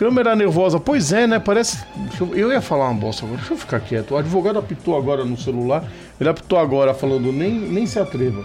[0.02, 1.38] Câmera nervosa, pois é, né?
[1.38, 1.78] Parece.
[2.20, 4.16] Eu ia falar uma bosta agora, deixa eu ficar quieto.
[4.16, 5.84] O advogado apitou agora no celular,
[6.20, 8.44] ele apitou agora falando nem, nem se atreva.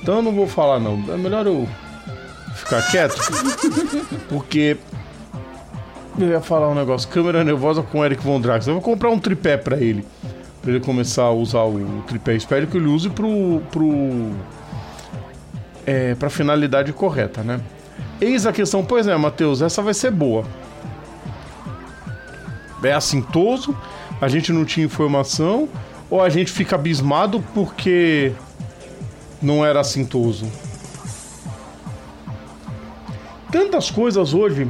[0.00, 0.94] Então eu não vou falar, não.
[1.12, 1.68] É melhor eu
[2.54, 3.14] ficar quieto,
[4.30, 4.78] porque
[6.18, 8.66] eu ia falar um negócio, câmera nervosa com Eric Von Drax.
[8.66, 10.02] Eu vou comprar um tripé para ele.
[10.62, 12.36] Pra ele começar a usar o tripé.
[12.36, 13.60] Espero que ele use pro.
[13.70, 14.30] pro
[15.84, 17.60] é, pra finalidade correta, né?
[18.18, 20.42] Eis a questão, pois é, Matheus, essa vai ser boa.
[22.86, 23.76] É assintoso,
[24.20, 25.68] a gente não tinha informação,
[26.08, 28.32] ou a gente fica abismado porque
[29.42, 30.50] não era assintoso?
[33.50, 34.68] Tantas coisas hoje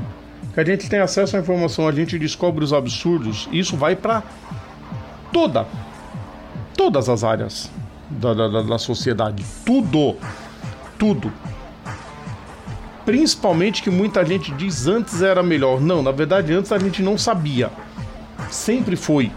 [0.55, 4.23] que a gente tem acesso à informação, a gente descobre os absurdos, isso vai para
[5.33, 5.67] toda,
[6.75, 7.71] todas as áreas
[8.09, 9.45] da, da, da sociedade.
[9.65, 10.17] Tudo,
[10.99, 11.33] tudo.
[13.05, 15.81] Principalmente que muita gente diz antes era melhor.
[15.81, 17.71] Não, na verdade, antes a gente não sabia.
[18.51, 19.31] Sempre foi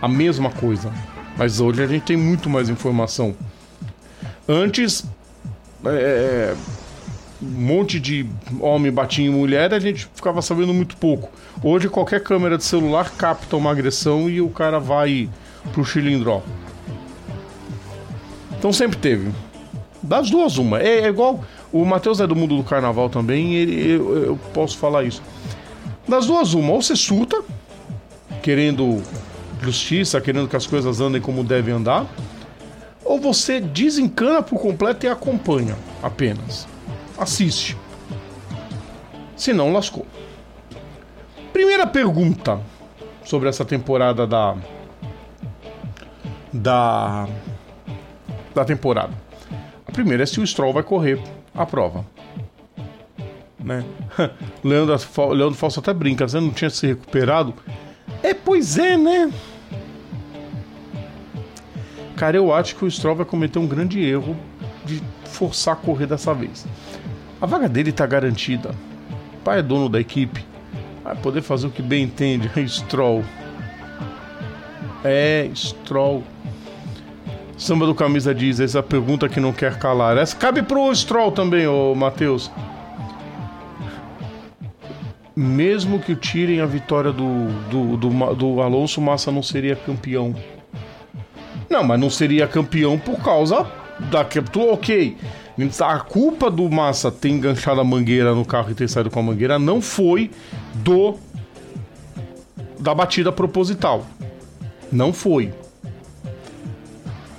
[0.00, 0.92] a mesma coisa.
[1.36, 3.34] Mas hoje a gente tem muito mais informação.
[4.48, 5.04] Antes,
[5.84, 6.54] é,
[7.40, 8.26] um monte de
[8.60, 11.30] homem batia em mulher, a gente ficava sabendo muito pouco.
[11.62, 15.28] Hoje qualquer câmera de celular capta uma agressão e o cara vai
[15.72, 16.42] pro chilindró.
[18.58, 19.30] Então sempre teve.
[20.02, 20.80] Das duas, uma.
[20.80, 21.44] É, é igual.
[21.72, 25.22] O Matheus é do mundo do carnaval também, ele, eu, eu posso falar isso.
[26.08, 26.72] Das duas, uma.
[26.72, 27.42] Ou você surta,
[28.42, 29.02] querendo
[29.60, 32.06] justiça, querendo que as coisas andem como devem andar.
[33.04, 36.66] Ou você desencana por completo e acompanha apenas
[37.18, 37.76] assiste.
[39.36, 40.06] Se não, lascou.
[41.52, 42.60] Primeira pergunta
[43.24, 44.56] sobre essa temporada da.
[46.52, 47.28] Da.
[48.54, 49.12] Da temporada.
[49.86, 51.20] A primeira é se o Stroll vai correr
[51.54, 52.04] a prova.
[53.58, 53.84] Né?
[54.62, 54.96] Leandro,
[55.34, 57.54] Leandro Falso até brinca, você não tinha se recuperado.
[58.22, 59.32] É, pois é, né?
[62.16, 64.36] Cara, eu acho que o Stroll vai cometer um grande erro
[64.84, 66.66] de forçar a correr dessa vez.
[67.40, 68.74] A vaga dele está garantida.
[69.34, 70.44] O pai é dono da equipe.
[71.04, 72.50] Vai poder fazer o que bem entende.
[72.68, 73.22] Stroll.
[75.04, 76.24] É, Stroll.
[77.56, 80.16] Samba do Camisa diz, essa pergunta que não quer calar.
[80.16, 82.50] Essa cabe pro Stroll também, ô Matheus.
[85.40, 90.34] Mesmo que tirem a vitória do, do, do, do Alonso, Massa não seria campeão.
[91.70, 93.64] Não, mas não seria campeão por causa
[94.10, 94.26] da.
[94.72, 95.16] Ok.
[95.80, 99.22] A culpa do Massa ter enganchado a mangueira no carro e ter saído com a
[99.22, 100.28] mangueira não foi
[100.74, 101.14] do
[102.80, 104.04] da batida proposital.
[104.90, 105.54] Não foi.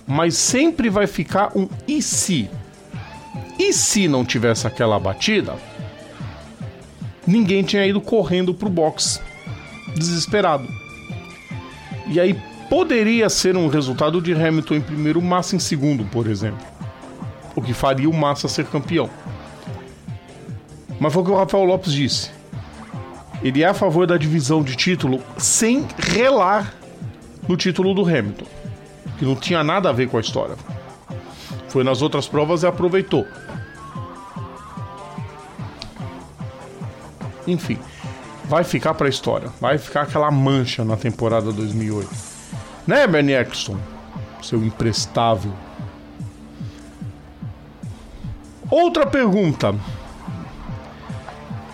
[0.07, 2.49] Mas sempre vai ficar um e se?
[3.59, 5.55] E se não tivesse aquela batida?
[7.25, 9.21] Ninguém tinha ido correndo pro box
[9.95, 10.67] desesperado.
[12.07, 12.39] E aí
[12.69, 16.79] poderia ser um resultado de Hamilton em primeiro, Massa em segundo, por exemplo
[17.59, 19.09] o que faria o Massa ser campeão.
[20.99, 22.31] Mas foi o que o Rafael Lopes disse.
[23.43, 26.73] Ele é a favor da divisão de título sem relar
[27.47, 28.45] no título do Hamilton,
[29.17, 30.55] que não tinha nada a ver com a história.
[31.67, 33.25] Foi nas outras provas e aproveitou.
[37.51, 37.77] Enfim,
[38.45, 42.09] vai ficar para a história, vai ficar aquela mancha na temporada 2008.
[42.87, 43.77] Né, Bernie Eccleston?
[44.41, 45.53] Seu imprestável.
[48.69, 49.75] Outra pergunta.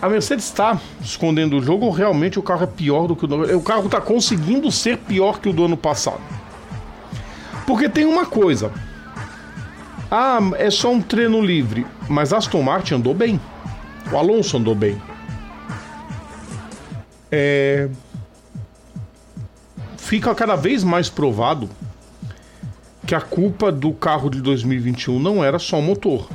[0.00, 3.28] a Mercedes está escondendo o jogo ou realmente o carro é pior do que o
[3.28, 6.20] do O carro está conseguindo ser pior que o do ano passado.
[7.66, 8.70] Porque tem uma coisa.
[10.10, 11.86] Ah, é só um treino livre.
[12.08, 13.40] Mas Aston Martin andou bem.
[14.12, 15.00] O Alonso andou bem.
[17.30, 17.88] É...
[19.96, 21.68] Fica cada vez mais provado
[23.06, 26.28] que a culpa do carro de 2021 não era só o motor.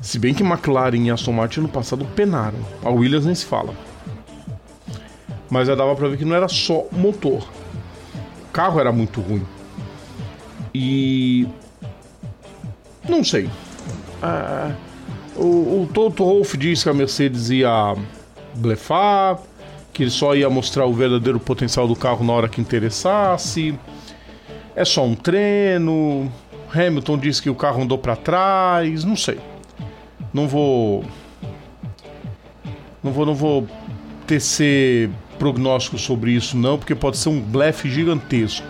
[0.00, 2.58] Se bem que McLaren e Aston Martin no passado penaram.
[2.82, 3.74] A Williams nem se fala.
[5.50, 7.46] Mas já dava pra ver que não era só motor.
[8.48, 9.44] O carro era muito ruim.
[10.74, 11.48] E.
[13.08, 13.50] Não sei.
[14.22, 14.72] Ah,
[15.38, 17.94] o, o Toto Wolff disse que a Mercedes ia
[18.54, 19.38] blefar,
[19.92, 23.78] que ele só ia mostrar o verdadeiro potencial do carro na hora que interessasse.
[24.74, 26.30] É só um treino.
[26.74, 29.38] Hamilton disse que o carro andou para trás, não sei.
[30.32, 31.04] Não vou
[33.02, 33.66] não vou não vou
[34.26, 35.08] tecer
[35.38, 38.66] prognóstico sobre isso não, porque pode ser um blefe gigantesco.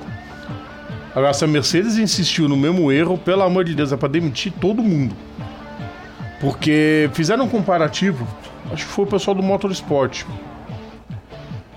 [1.14, 4.52] Agora, se a Mercedes insistiu no mesmo erro, pelo amor de Deus, é para demitir
[4.52, 5.16] todo mundo.
[6.40, 8.26] Porque fizeram um comparativo,
[8.72, 10.24] acho que foi o pessoal do Motorsport,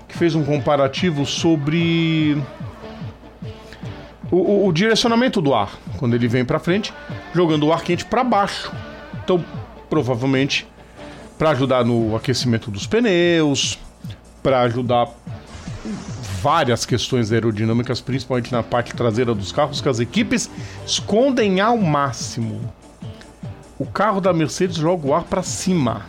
[0.06, 2.40] que fez um comparativo sobre
[4.30, 6.94] o, o, o direcionamento do ar, quando ele vem para frente,
[7.34, 8.72] jogando o ar quente para baixo.
[9.22, 9.44] Então,
[9.90, 10.66] provavelmente,
[11.36, 13.78] para ajudar no aquecimento dos pneus,
[14.42, 15.08] para ajudar
[16.40, 20.48] várias questões aerodinâmicas, principalmente na parte traseira dos carros, que as equipes
[20.86, 22.60] escondem ao máximo.
[23.82, 26.06] O carro da Mercedes joga o ar para cima.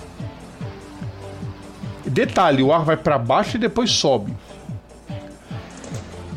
[2.06, 4.32] Detalhe, o ar vai para baixo e depois sobe.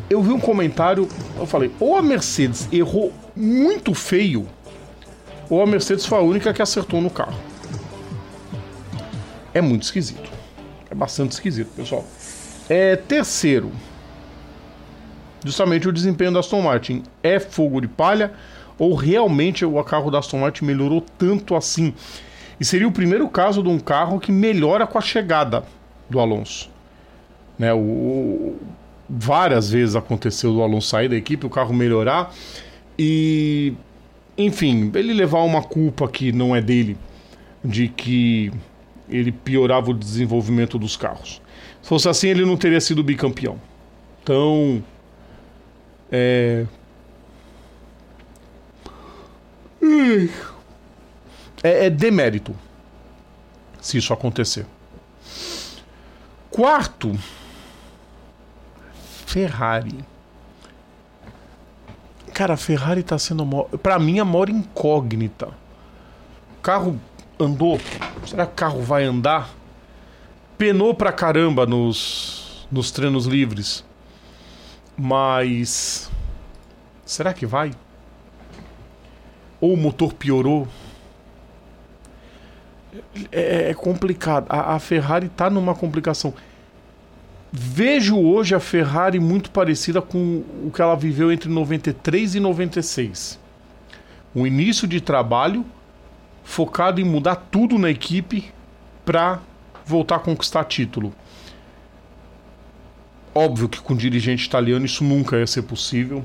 [0.08, 1.06] Eu vi um comentário,
[1.36, 4.48] eu falei, ou a Mercedes errou muito feio,
[5.50, 7.38] ou a Mercedes foi a única que acertou no carro.
[9.52, 10.30] É muito esquisito.
[10.90, 12.06] É bastante esquisito, pessoal.
[12.66, 13.70] É, terceiro,
[15.44, 17.02] justamente o desempenho da Aston Martin.
[17.22, 18.32] É fogo de palha
[18.78, 21.94] ou realmente o carro da Aston Martin melhorou tanto assim?
[22.58, 25.64] E seria o primeiro caso de um carro que melhora com a chegada
[26.08, 26.70] do Alonso.
[27.58, 28.60] Né, o, o,
[29.08, 32.34] várias vezes aconteceu do Alonso sair da equipe, o carro melhorar
[32.98, 33.74] e,
[34.36, 36.96] enfim, ele levar uma culpa que não é dele,
[37.64, 38.52] de que
[39.08, 41.40] ele piorava o desenvolvimento dos carros.
[41.82, 43.60] Se fosse assim, ele não teria sido bicampeão.
[44.22, 44.82] Então,
[46.10, 46.66] é.
[51.62, 52.54] É, é demérito
[53.80, 54.66] se isso acontecer.
[56.50, 57.18] Quarto,
[59.26, 59.98] Ferrari.
[62.32, 63.46] Cara, a Ferrari tá sendo,
[63.82, 65.48] para mim, a maior incógnita.
[66.58, 67.00] O carro
[67.38, 67.80] andou.
[68.26, 69.50] Será que o carro vai andar?
[70.56, 73.84] penou pra caramba nos, nos treinos livres.
[74.96, 76.10] Mas.
[77.04, 77.72] Será que vai?
[79.60, 80.68] Ou o motor piorou?
[83.30, 84.46] É, é complicado.
[84.48, 86.34] A, a, Ferrari tá numa complicação.
[87.52, 93.38] Vejo hoje a Ferrari muito parecida com o que ela viveu entre 93 e 96.
[94.34, 95.64] Um início de trabalho
[96.44, 98.52] focado em mudar tudo na equipe
[99.04, 99.40] para
[99.84, 101.14] voltar a conquistar título.
[103.34, 106.24] Óbvio que com dirigente italiano isso nunca ia ser possível.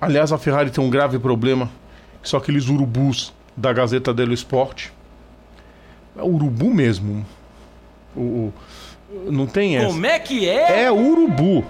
[0.00, 1.70] Aliás, a Ferrari tem um grave problema,
[2.22, 4.88] que são aqueles urubus da Gazeta dello Sport.
[6.16, 7.24] É urubu mesmo.
[8.16, 8.54] O, o,
[9.30, 9.86] não tem essa.
[9.88, 10.84] Como é que é?
[10.84, 11.64] É urubu.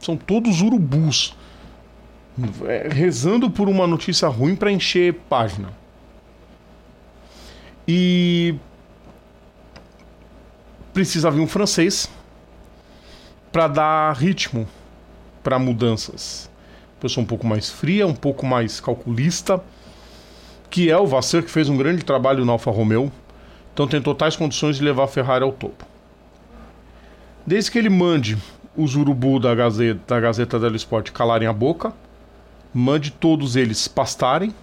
[0.00, 1.36] São todos urubus.
[2.66, 5.72] É, rezando por uma notícia ruim para encher página.
[7.86, 8.56] E
[10.92, 12.10] precisa vir um francês
[13.52, 14.66] para dar ritmo
[15.42, 16.50] para mudanças.
[17.04, 19.62] Pessoa um pouco mais fria, um pouco mais calculista,
[20.70, 23.12] que é o Vasseur, que fez um grande trabalho na Alfa Romeo,
[23.74, 25.84] então tem totais condições de levar a Ferrari ao topo.
[27.46, 28.38] Desde que ele mande
[28.74, 31.92] os urubu da Gazeta, da Gazeta dello Sport calarem a boca,
[32.72, 34.54] mande todos eles pastarem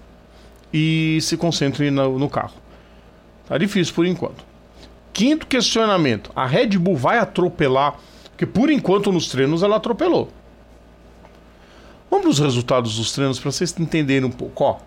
[0.74, 2.56] e se concentrem no, no carro.
[3.48, 4.44] Tá difícil por enquanto.
[5.14, 8.00] Quinto questionamento: a Red Bull vai atropelar?
[8.32, 10.41] Porque por enquanto nos treinos ela atropelou.
[12.12, 14.66] Vamos os resultados dos treinos para vocês entenderem um pouco.
[14.66, 14.80] Ó.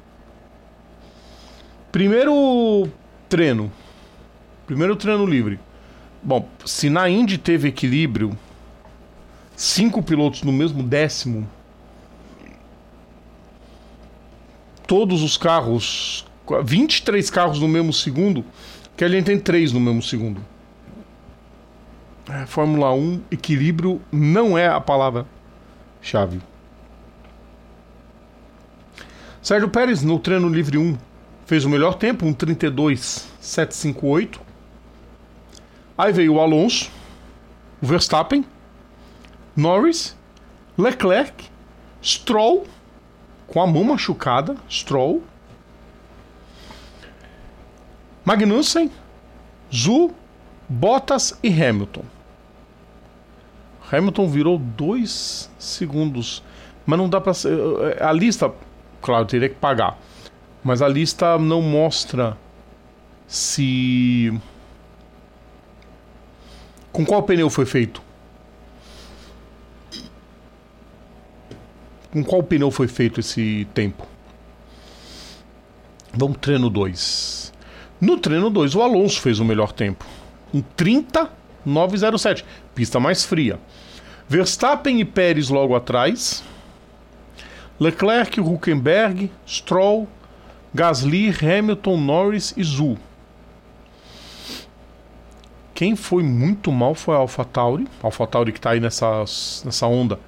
[1.90, 2.86] Primeiro
[3.30, 3.72] treino.
[4.66, 5.58] Primeiro treino livre.
[6.22, 8.36] Bom, se na Indy teve equilíbrio,
[9.56, 11.48] cinco pilotos no mesmo décimo,
[14.86, 16.26] todos os carros
[16.62, 18.44] 23 carros no mesmo segundo,
[18.96, 20.44] que a gente tem três no mesmo segundo.
[22.28, 26.40] É, Fórmula 1, equilíbrio não é a palavra-chave.
[29.44, 30.96] Sérgio Pérez, no treino livre 1,
[31.44, 34.40] fez o melhor tempo, um 32,758.
[35.98, 36.90] Aí veio o Alonso,
[37.82, 38.42] o Verstappen,
[39.54, 40.16] Norris,
[40.78, 41.44] Leclerc,
[42.02, 42.66] Stroll,
[43.46, 45.22] com a mão machucada, Stroll,
[48.24, 48.90] Magnussen,
[49.70, 50.10] Zu,
[50.66, 52.04] Bottas e Hamilton.
[53.92, 56.42] Hamilton virou dois segundos,
[56.86, 57.34] mas não dá para
[58.00, 58.50] a lista,
[59.04, 59.98] claro, teria que pagar,
[60.64, 62.38] mas a lista não mostra
[63.28, 64.32] se
[66.90, 68.00] com qual pneu foi feito.
[72.10, 74.06] Com qual pneu foi feito esse tempo?
[76.14, 77.52] Vamos treino 2.
[78.00, 80.06] No treino 2, o Alonso fez o melhor tempo.
[80.52, 82.44] Um 30,907.
[82.74, 83.58] Pista mais fria.
[84.28, 86.42] Verstappen e Pérez logo atrás.
[87.78, 90.08] Leclerc, Huckenberg, Stroll,
[90.72, 92.98] Gasly, Hamilton, Norris e Zul.
[95.74, 97.86] Quem foi muito mal foi a AlphaTauri.
[98.02, 99.20] A AlphaTauri que está aí nessa,
[99.64, 100.20] nessa onda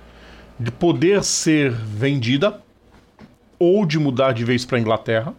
[0.59, 2.61] de poder ser vendida
[3.59, 5.35] ou de mudar de vez para Inglaterra.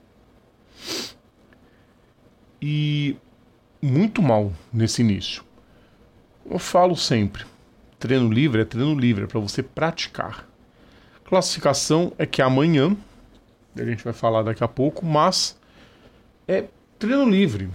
[2.61, 3.17] E
[3.81, 5.43] muito mal nesse início.
[6.49, 7.43] Eu falo sempre,
[7.99, 10.46] treino livre é treino livre, é para você praticar.
[11.27, 12.95] Classificação é que amanhã,
[13.75, 15.59] a gente vai falar daqui a pouco, mas
[16.47, 16.63] é
[16.97, 17.69] treino livre.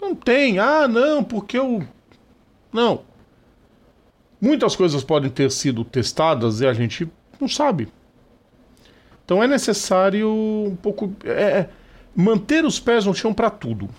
[0.00, 1.86] Não tem, ah, não, porque eu.
[2.72, 3.02] Não.
[4.40, 7.06] Muitas coisas podem ter sido testadas e a gente
[7.38, 7.88] não sabe.
[9.22, 11.12] Então é necessário um pouco.
[11.24, 11.70] É, é
[12.16, 13.90] manter os pés no chão para tudo.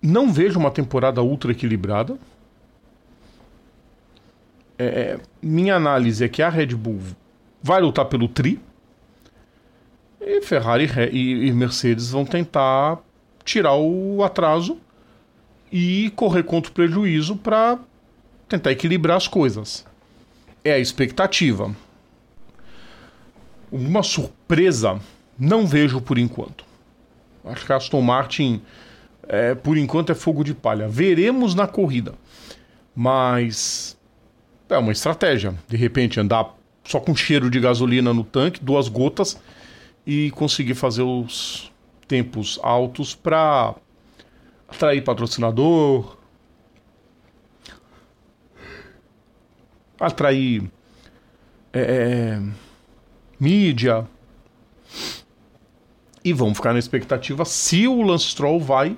[0.00, 2.16] Não vejo uma temporada ultra equilibrada.
[4.78, 7.00] É, é minha análise é que a Red Bull
[7.62, 8.60] vai lutar pelo tri.
[10.20, 12.98] E Ferrari e, e Mercedes vão tentar
[13.44, 14.78] tirar o atraso
[15.70, 17.78] e correr contra o prejuízo para
[18.48, 19.86] tentar equilibrar as coisas.
[20.64, 21.74] É a expectativa.
[23.70, 25.00] Uma surpresa
[25.38, 26.64] não vejo por enquanto.
[27.44, 28.62] Acho que a Aston Martin,
[29.28, 30.88] é, por enquanto, é fogo de palha.
[30.88, 32.14] Veremos na corrida.
[32.94, 33.95] Mas
[34.68, 35.54] é uma estratégia.
[35.68, 36.54] De repente, andar
[36.84, 39.40] só com cheiro de gasolina no tanque, duas gotas,
[40.06, 41.72] e conseguir fazer os
[42.06, 43.74] tempos altos para
[44.68, 46.16] atrair patrocinador,
[49.98, 50.70] atrair
[51.72, 52.42] é, é,
[53.38, 54.06] mídia.
[56.24, 58.96] E vamos ficar na expectativa se o Lance Stroll vai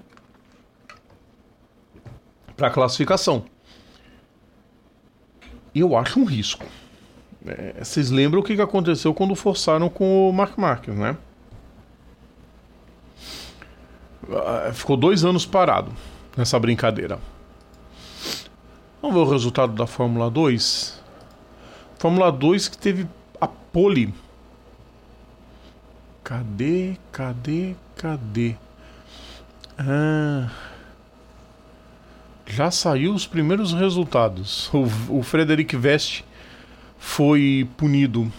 [2.56, 3.44] para a classificação.
[5.78, 6.66] Eu acho um risco.
[7.46, 11.16] É, vocês lembram o que aconteceu quando forçaram com o Mark Marques, né?
[14.30, 15.92] Ah, ficou dois anos parado
[16.36, 17.18] nessa brincadeira.
[19.00, 21.00] Vamos ver o resultado da Fórmula 2.
[21.98, 23.08] Fórmula 2 que teve
[23.40, 24.12] a pole.
[26.22, 28.56] Cadê, cadê, cadê?
[29.78, 30.50] Ah,
[32.48, 34.70] já saiu os primeiros resultados.
[34.72, 36.22] O, o Frederic Vest
[36.98, 38.30] foi punido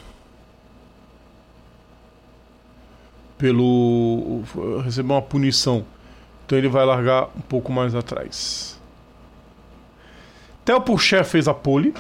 [3.38, 4.43] pelo
[4.84, 5.86] recebeu uma punição.
[6.45, 8.80] Então ele vai largar um pouco mais atrás.
[10.66, 11.93] Theo Pourchaire fez a pole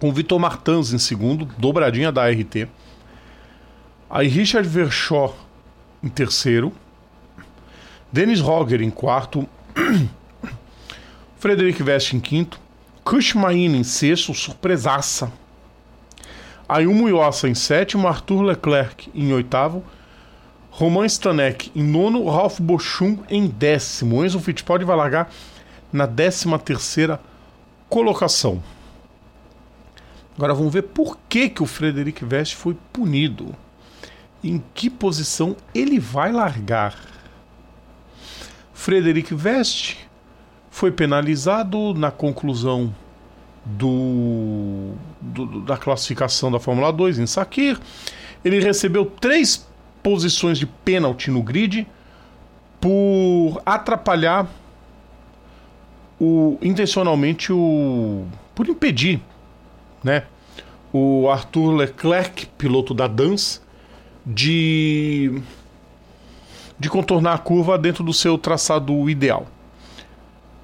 [0.00, 2.68] com Vitor Martins em segundo, dobradinha da RT.
[4.10, 5.36] Aí Richard Vershaw
[6.02, 6.72] em terceiro.
[8.12, 9.48] Dennis Roger em quarto.
[11.38, 12.60] Frederic Vest em quinto.
[13.04, 15.32] Kush em sexto, surpresaça.
[16.68, 19.84] Ayumu Yossa em sétimo, Arthur Leclerc em oitavo,
[20.68, 24.24] Roman Stanek em nono, Ralph Bochum em décimo.
[24.24, 25.30] Enzo Fittipaldi vai largar
[25.92, 27.20] na décima terceira
[27.88, 28.60] colocação.
[30.36, 33.54] Agora vamos ver por que, que o Frederic Vest foi punido.
[34.42, 36.96] Em que posição ele vai largar?
[38.74, 40.07] Frederic Vest
[40.78, 42.94] foi penalizado na conclusão
[43.64, 47.76] do, do, da classificação da Fórmula 2 em Sakir.
[48.44, 49.66] Ele recebeu três
[50.04, 51.84] posições de pênalti no grid
[52.80, 54.46] por atrapalhar
[56.20, 58.24] o, intencionalmente o
[58.54, 59.20] por impedir,
[60.02, 60.26] né,
[60.92, 63.60] o Arthur Leclerc, piloto da Dance,
[64.24, 65.42] de
[66.78, 69.48] de contornar a curva dentro do seu traçado ideal.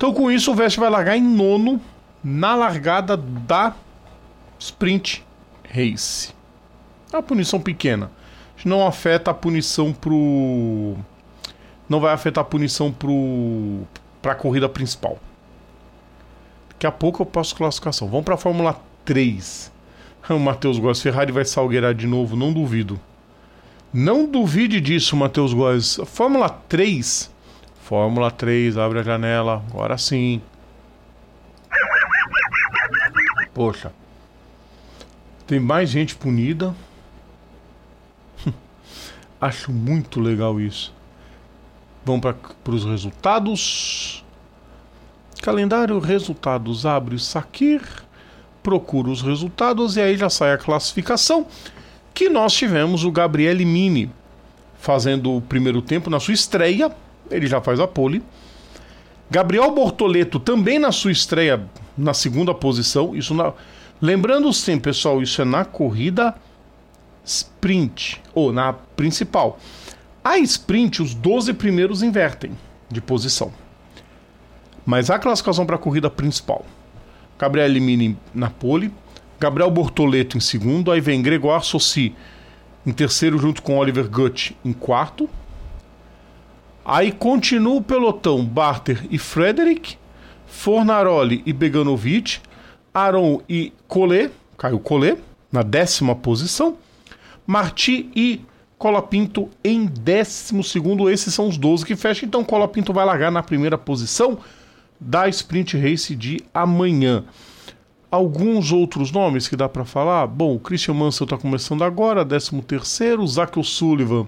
[0.04, 1.80] Então, com isso, o Vest vai largar em nono
[2.22, 3.74] na largada da
[4.58, 5.24] Sprint
[5.66, 6.30] Race.
[7.10, 8.10] É uma punição pequena.
[8.66, 10.94] Não afeta a punição pro.
[11.88, 13.86] Não vai afetar a punição pro.
[14.20, 15.18] pra corrida principal.
[16.68, 18.06] Daqui a pouco eu passo classificação.
[18.06, 19.72] Vamos pra Fórmula 3.
[20.28, 23.00] O Matheus Góes Ferrari vai salgueirar de novo, não duvido.
[23.90, 25.98] Não duvide disso, Matheus Góes.
[26.04, 27.32] Fórmula 3.
[27.84, 29.62] Fórmula 3, abre a janela.
[29.68, 30.40] Agora sim.
[33.52, 33.92] Poxa.
[35.46, 36.74] Tem mais gente punida.
[39.38, 40.94] Acho muito legal isso.
[42.06, 44.24] Vamos para os resultados.
[45.42, 46.86] Calendário resultados.
[46.86, 47.82] Abre o Sakir.
[48.62, 51.46] Procura os resultados e aí já sai a classificação.
[52.14, 54.10] Que nós tivemos o Gabriele Mini
[54.78, 56.90] fazendo o primeiro tempo na sua estreia.
[57.30, 58.22] Ele já faz a pole.
[59.30, 61.66] Gabriel Bortoleto também na sua estreia
[61.96, 63.14] na segunda posição.
[63.14, 63.52] Isso na...
[64.00, 66.34] Lembrando sim, pessoal, isso é na corrida
[67.24, 69.58] sprint, ou na principal.
[70.22, 72.52] A sprint, os 12 primeiros invertem
[72.90, 73.52] de posição.
[74.84, 76.64] Mas a classificação para a corrida principal.
[77.38, 78.92] Gabriel Mini na pole,
[79.40, 82.14] Gabriel Bortoleto em segundo, aí vem Gregor Sossi
[82.86, 85.28] em terceiro junto com Oliver Gutt em quarto.
[86.84, 89.96] Aí continua o pelotão Barter e Frederick,
[90.46, 92.40] Fornaroli e Beganovic,
[92.92, 95.18] Aron e Collet, Caio Collet,
[95.50, 96.76] na décima posição.
[97.46, 98.40] Marti e
[98.76, 101.08] Colapinto em décimo segundo.
[101.08, 102.26] Esses são os 12 que fecham.
[102.26, 104.38] Então Colapinto vai largar na primeira posição
[105.00, 107.24] da Sprint Race de amanhã.
[108.10, 110.26] Alguns outros nomes que dá para falar.
[110.26, 113.26] Bom, o Christian Mansell está começando agora, 13 terceiro.
[113.26, 114.26] Zach O'Sullivan,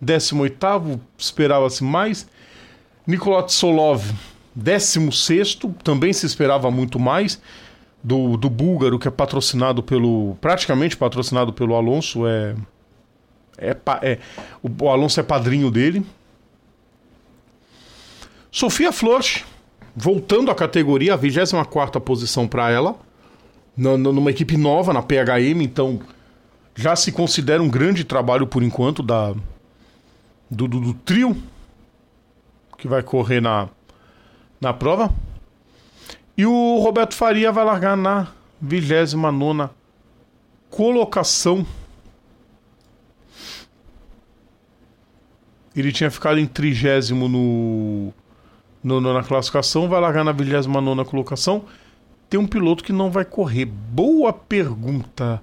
[0.00, 2.28] 18 oitavo, esperava-se mais.
[3.06, 4.04] Nikolai Solov,
[4.54, 7.40] 16 sexto, também se esperava muito mais
[8.02, 10.36] do, do búlgaro, que é patrocinado pelo.
[10.40, 12.54] praticamente patrocinado pelo Alonso, é.
[13.60, 14.18] É, é,
[14.62, 16.06] o Alonso é padrinho dele.
[18.52, 19.44] Sofia Flores,
[19.96, 22.94] voltando à categoria, a 24 posição para ela,
[23.76, 26.00] numa equipe nova, na PHM, então
[26.74, 29.34] já se considera um grande trabalho por enquanto da,
[30.50, 31.36] do, do, do trio
[32.76, 33.68] que vai correr na,
[34.60, 35.12] na prova.
[36.36, 38.28] E o Roberto Faria vai largar na
[38.60, 39.70] 29
[40.70, 41.66] colocação.
[45.74, 48.12] Ele tinha ficado em trigésimo no,
[48.82, 51.64] no, na classificação, vai largar na 29 colocação.
[52.30, 53.64] Tem um piloto que não vai correr.
[53.64, 55.42] Boa pergunta.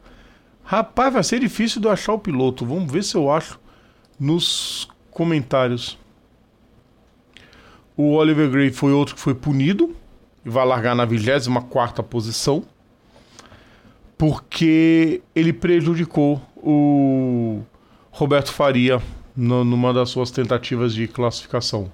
[0.63, 2.65] Rapaz, vai ser difícil de achar o piloto.
[2.65, 3.59] Vamos ver se eu acho
[4.19, 5.97] nos comentários.
[7.95, 9.95] O Oliver Gray foi outro que foi punido
[10.45, 12.65] e vai largar na 24 posição,
[14.17, 17.61] porque ele prejudicou o
[18.11, 19.01] Roberto Faria
[19.33, 21.89] numa das suas tentativas de classificação.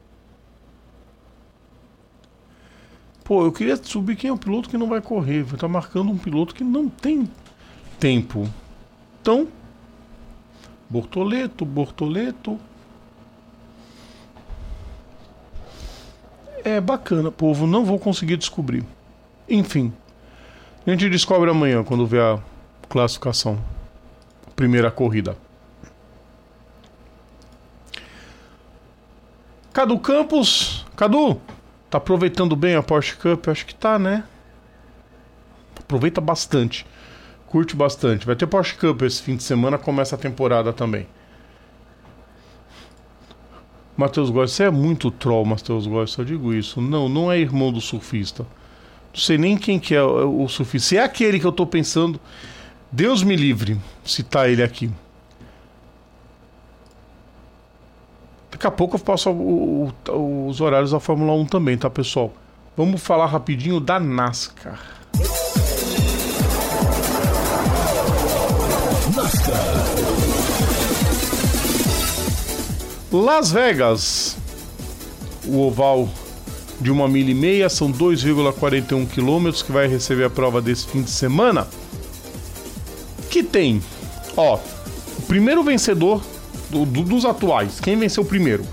[3.24, 5.43] Pô, eu queria subir quem é o piloto que não vai correr.
[5.43, 7.30] Vai estar tá marcando um piloto que não tem
[7.99, 8.49] tempo.
[9.22, 9.47] Então,
[10.89, 12.59] Bortoleto, Bortoleto.
[16.64, 17.68] É bacana, povo.
[17.68, 18.84] Não vou conseguir descobrir.
[19.47, 19.93] Enfim,
[20.86, 22.39] a gente descobre amanhã quando ver a
[22.89, 23.59] classificação.
[24.55, 25.36] Primeira corrida.
[29.74, 30.86] Cadu Campos.
[30.95, 31.39] Cadu,
[31.89, 33.47] tá aproveitando bem a Porsche Cup?
[33.47, 34.24] Acho que tá, né?
[35.80, 36.86] Aproveita bastante.
[37.47, 38.26] Curte bastante.
[38.26, 41.07] Vai ter Porsche Cup esse fim de semana, começa a temporada também.
[43.95, 46.81] Matheus Góes, você é muito troll, Matheus Góes, só digo isso.
[46.81, 48.45] Não, não é irmão do surfista.
[49.13, 50.89] Não sei nem quem que é o, surfista.
[50.89, 52.19] Se é aquele que eu tô pensando,
[52.91, 54.89] Deus me livre citar ele aqui.
[58.49, 62.33] Daqui a pouco eu passo o, o, os horários da Fórmula 1 também, tá, pessoal?
[62.75, 64.79] Vamos falar rapidinho da NASCAR.
[73.12, 74.38] Las Vegas.
[75.45, 76.09] O oval
[76.80, 81.01] de uma milha e meia são 2,41 quilômetros que vai receber a prova desse fim
[81.01, 81.68] de semana.
[83.30, 83.82] Que tem,
[84.38, 84.57] ó,
[85.18, 86.22] o primeiro vencedor
[86.70, 87.82] do, do, dos atuais.
[87.82, 88.64] Quem venceu primeiro?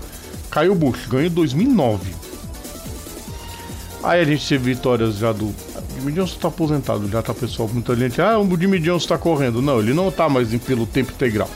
[0.49, 2.13] Caio Bush, ganhou em 2009.
[4.01, 5.47] Aí a gente teve vitórias já do.
[5.47, 5.55] O
[5.99, 7.69] Jimmy Johnson tá aposentado, já tá pessoal.
[7.71, 8.21] Muita gente.
[8.21, 9.61] Ah, o Jimmy Johnson tá correndo.
[9.61, 11.49] Não, ele não tá mais pelo tempo integral.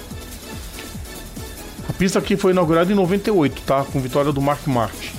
[1.94, 3.86] A pista aqui foi inaugurada em 98, tá?
[3.86, 5.12] Com vitória do Mark Martin.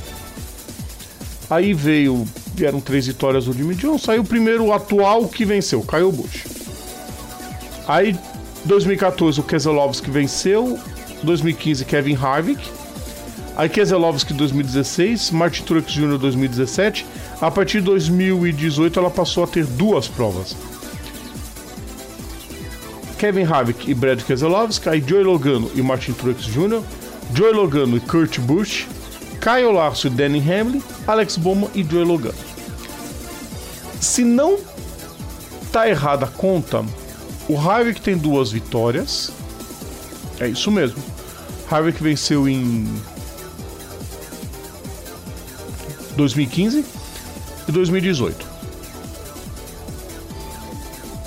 [1.49, 6.11] Aí veio, vieram três vitórias do Jimmy Johnson, saiu o primeiro atual que venceu, Kyle
[6.11, 6.45] Busch.
[7.87, 8.18] Aí
[8.64, 10.79] 2014 o Keselowski venceu,
[11.22, 12.68] 2015 Kevin Harvick,
[13.57, 16.18] aí Keselowski 2016, Martin Truex Jr.
[16.18, 17.07] 2017,
[17.41, 20.57] a partir de 2018 ela passou a ter duas provas.
[23.25, 26.83] Kevin Harvick e Brad Keselowski, aí Joey Logano e Martin Truex Jr.,
[27.33, 28.87] Joey Logano e Kurt Busch,
[29.41, 32.35] Kyle Larson e Danny Hamlin, Alex Bowman e Joey Logano.
[33.99, 34.59] Se não
[35.72, 36.85] tá errada a conta,
[37.49, 39.33] o Harvick tem duas vitórias.
[40.39, 41.03] É isso mesmo.
[41.70, 42.87] Harvick venceu em
[46.14, 46.85] 2015
[47.66, 48.53] e 2018.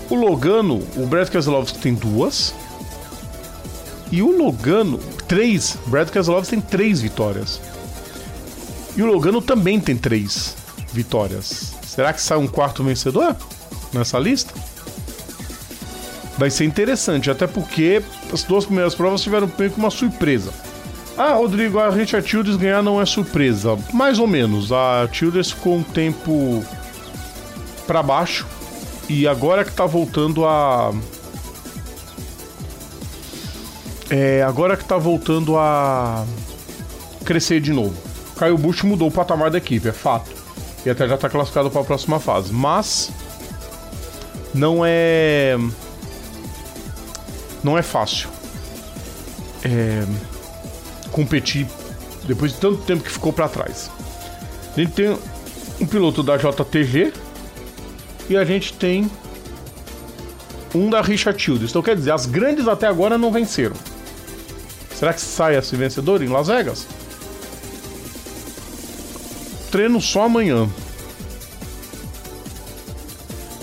[0.10, 2.56] O Logano, o Brad Keselowski tem duas.
[4.10, 5.78] E o Logano, três.
[5.88, 7.60] Brad Keselowski tem três vitórias.
[8.96, 10.56] E o Logano também tem três
[10.94, 11.74] vitórias.
[11.86, 13.36] Será que sai um quarto vencedor
[13.92, 14.54] nessa lista?
[16.38, 18.02] Vai ser interessante, até porque
[18.32, 20.54] as duas primeiras provas tiveram meio que uma surpresa.
[21.18, 23.78] Ah, Rodrigo, a Richard Childress ganhar não é surpresa.
[23.92, 24.72] Mais ou menos.
[24.72, 26.64] A Childress ficou um tempo
[27.86, 28.46] para baixo
[29.10, 30.94] e agora que tá voltando a.
[34.10, 36.26] É, agora que tá voltando a
[37.26, 37.96] crescer de novo.
[38.38, 40.32] Caio Bush mudou o patamar da equipe, é fato.
[40.86, 42.54] E até já tá classificado para a próxima fase.
[42.54, 43.12] Mas
[44.54, 45.58] não é
[47.64, 48.30] não é fácil
[49.64, 50.04] é,
[51.12, 51.68] competir
[52.26, 53.90] depois de tanto tempo que ficou para trás.
[54.76, 55.18] A gente tem
[55.80, 57.14] um piloto da JTG,
[58.30, 59.10] e a gente tem
[60.74, 61.72] um da Richard Childress.
[61.72, 63.76] Então quer dizer, as grandes até agora não venceram.
[64.96, 66.88] Será que sai esse vencedor em Las Vegas?
[69.72, 70.68] Treino só amanhã.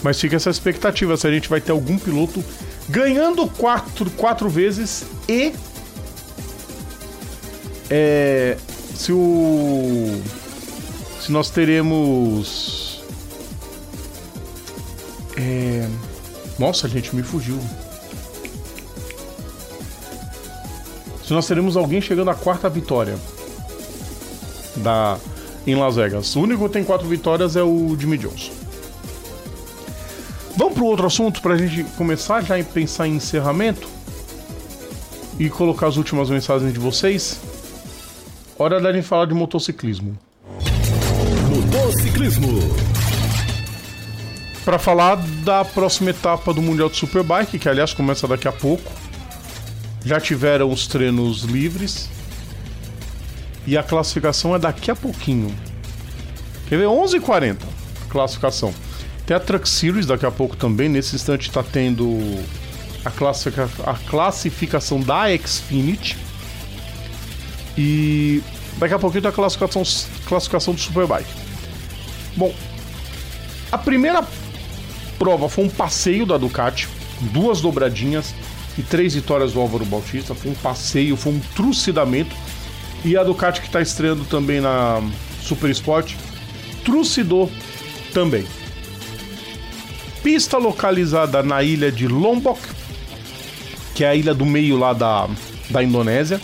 [0.03, 2.45] Mas fica essa expectativa se a gente vai ter algum piloto
[2.89, 5.55] ganhando quatro, quatro vezes e
[7.91, 8.57] é,
[8.95, 10.23] se o
[11.21, 12.84] se nós teremos
[15.37, 15.89] é...
[16.59, 17.59] Nossa, gente, me fugiu.
[21.25, 23.19] Se nós teremos alguém chegando à quarta vitória
[24.77, 25.19] da
[25.67, 26.37] em Las Vegas.
[26.37, 28.53] O único que tem quatro vitórias é o Jimmy Johnson.
[30.57, 33.89] Vamos para outro assunto para a gente começar já a pensar em encerramento
[35.39, 37.41] e colocar as últimas mensagens de vocês.
[38.57, 40.17] Hora da gente falar de motociclismo.
[41.51, 42.84] Motociclismo
[44.65, 48.91] para falar da próxima etapa do Mundial de Superbike, que aliás começa daqui a pouco.
[50.05, 52.09] Já tiveram os treinos livres.
[53.67, 55.55] E a classificação é daqui a pouquinho.
[56.69, 56.87] Quer ver?
[56.87, 57.75] 11h40
[58.15, 58.73] classificação.
[59.27, 60.89] Tem a Truck Series daqui a pouco também.
[60.89, 62.21] Nesse instante está tendo
[63.05, 63.11] a,
[63.91, 66.17] a classificação da Xfinity.
[67.77, 68.41] E
[68.79, 69.83] daqui a pouquinho tem a classificação,
[70.27, 71.29] classificação do Superbike.
[72.37, 72.55] Bom,
[73.73, 74.23] a primeira
[75.19, 76.89] prova foi um passeio da Ducati,
[77.33, 78.35] duas dobradinhas
[78.77, 80.35] e três vitórias do Álvaro Bautista.
[80.35, 82.35] Foi um passeio, foi um trucidamento.
[83.05, 85.03] E a Ducati que está estreando também na
[85.43, 86.15] Super Sport,
[86.85, 87.51] trucidou
[88.13, 88.47] também.
[90.23, 92.61] Pista localizada na ilha de Lombok,
[93.95, 95.29] que é a ilha do meio lá da,
[95.69, 96.41] da Indonésia.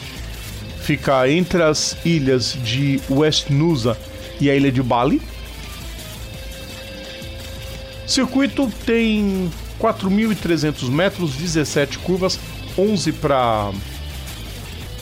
[0.82, 3.96] Fica entre as ilhas de West Nusa
[4.40, 5.22] e a ilha de Bali.
[8.11, 9.48] Circuito tem
[9.78, 12.40] 4.300 metros, 17 curvas,
[12.76, 13.70] 11 para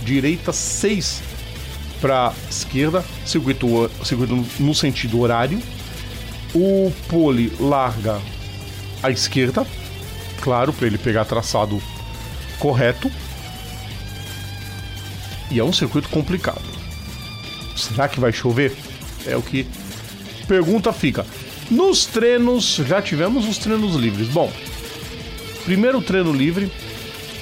[0.03, 1.23] direita, 6
[2.03, 5.59] para esquerda, circuito, circuito no sentido horário.
[6.55, 8.21] O pole larga
[9.03, 9.67] à esquerda,
[10.43, 11.83] claro, para ele pegar traçado
[12.59, 13.11] correto.
[15.51, 16.61] E é um circuito complicado.
[17.75, 18.77] Será que vai chover?
[19.25, 19.67] É o que
[20.47, 21.25] pergunta fica.
[21.71, 24.29] Nos treinos, já tivemos os treinos livres.
[24.29, 24.51] Bom,
[25.65, 26.73] primeiro treino livre,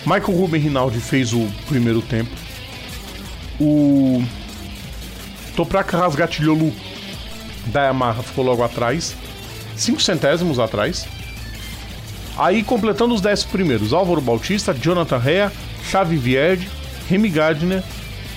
[0.05, 2.31] Michael Ruben Rinaldi fez o primeiro tempo.
[3.61, 4.23] O
[5.55, 6.73] Toprak Rasgatiolu
[7.67, 9.15] da Yamaha ficou logo atrás,
[9.77, 11.07] 5 centésimos atrás.
[12.37, 15.53] Aí completando os 10 primeiros, Álvaro Bautista, Jonathan Rea,
[15.89, 16.69] Xavi Vierge,
[17.09, 17.83] Remy Gardner,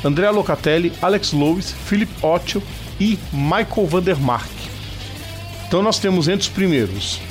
[0.03, 2.61] Andrea Locatelli, Alex Lois, Philip Otto
[2.99, 4.58] e Michael Vandermark.
[5.69, 7.21] Então nós temos entre os primeiros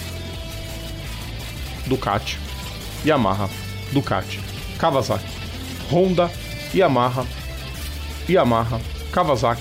[1.87, 2.39] Ducati,
[3.05, 3.51] Yamaha,
[3.91, 4.39] Ducati,
[4.79, 5.27] Kawasaki,
[5.91, 6.31] Honda,
[6.73, 7.27] Yamaha,
[8.31, 8.81] Yamaha,
[9.11, 9.61] Kawasaki,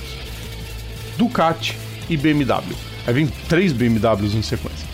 [1.18, 1.76] Ducati
[2.08, 2.76] e BMW.
[3.08, 4.88] Aí vem três BMWs em sequência.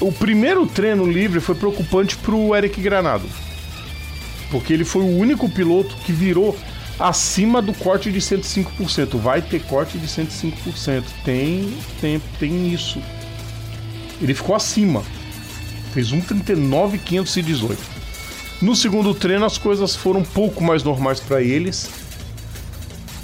[0.00, 3.28] O primeiro treino livre foi preocupante para o Eric Granado,
[4.52, 6.56] porque ele foi o único piloto que virou
[6.98, 9.18] acima do corte de 105%.
[9.18, 11.04] Vai ter corte de 105%.
[11.24, 13.00] Tem, tem, tem isso.
[14.20, 15.02] Ele ficou acima.
[15.92, 17.76] Fez 1,39,518.
[18.62, 21.90] No segundo treino as coisas foram um pouco mais normais para eles.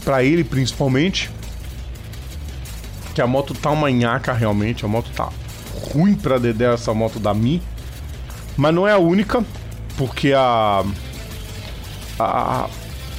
[0.04, 1.30] Para ele principalmente.
[3.14, 5.30] Que a moto tá uma nhaca realmente, a moto tá
[5.92, 7.60] ruim para Dedé essa moto da Mi.
[8.56, 9.44] Mas não é a única,
[9.96, 10.84] porque a
[12.20, 12.68] a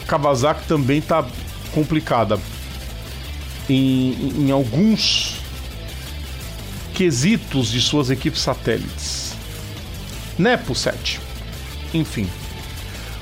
[0.07, 1.25] Kawasaki também tá
[1.73, 2.39] complicada
[3.69, 5.39] em, em alguns
[6.93, 9.33] quesitos de suas equipes satélites.
[10.37, 11.19] Nepo 7.
[11.93, 12.27] Enfim.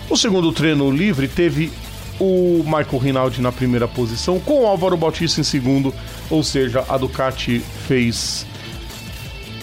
[0.09, 1.71] O segundo treino livre teve
[2.19, 5.93] o Michael Rinaldi na primeira posição, com o Álvaro Bautista em segundo,
[6.29, 8.45] ou seja, a Ducati fez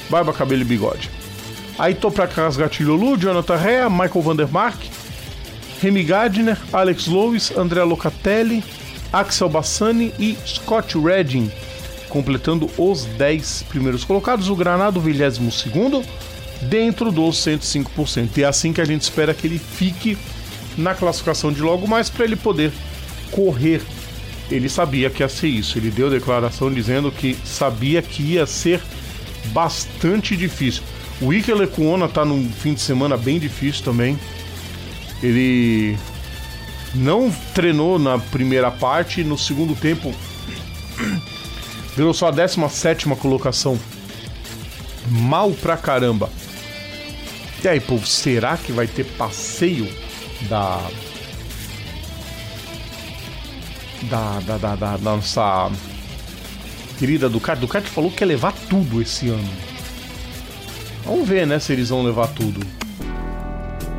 [0.08, 1.10] barba, cabelo e bigode.
[1.78, 4.78] Aí Toprak Gatilholu, Jonathan Rea, Michael Vandermark,
[5.80, 8.62] Remy Gardner, Alex Lewis, André Locatelli,
[9.12, 11.50] Axel Bassani e Scott Redding,
[12.08, 15.62] completando os 10 primeiros colocados, o Granado 22
[16.62, 18.36] dentro dos 105%.
[18.36, 20.16] E é assim que a gente espera que ele fique
[20.76, 22.72] na classificação de logo mais para ele poder
[23.30, 23.82] correr.
[24.50, 25.78] Ele sabia que ia ser isso.
[25.78, 28.80] Ele deu declaração dizendo que sabia que ia ser
[29.46, 30.82] bastante difícil.
[31.20, 34.18] O Iker Lecuona tá num fim de semana bem difícil também.
[35.22, 35.98] Ele
[36.94, 40.14] não treinou na primeira parte, no segundo tempo
[41.96, 43.78] virou só a 17 colocação.
[45.08, 46.28] Mal pra caramba.
[47.64, 49.88] E aí, povo, será que vai ter passeio
[50.48, 50.80] da.
[54.02, 55.70] Da, da, da, da, da nossa
[56.98, 57.60] querida Ducati?
[57.60, 59.50] Ducati falou que quer levar tudo esse ano.
[61.04, 62.60] Vamos ver, né, se eles vão levar tudo.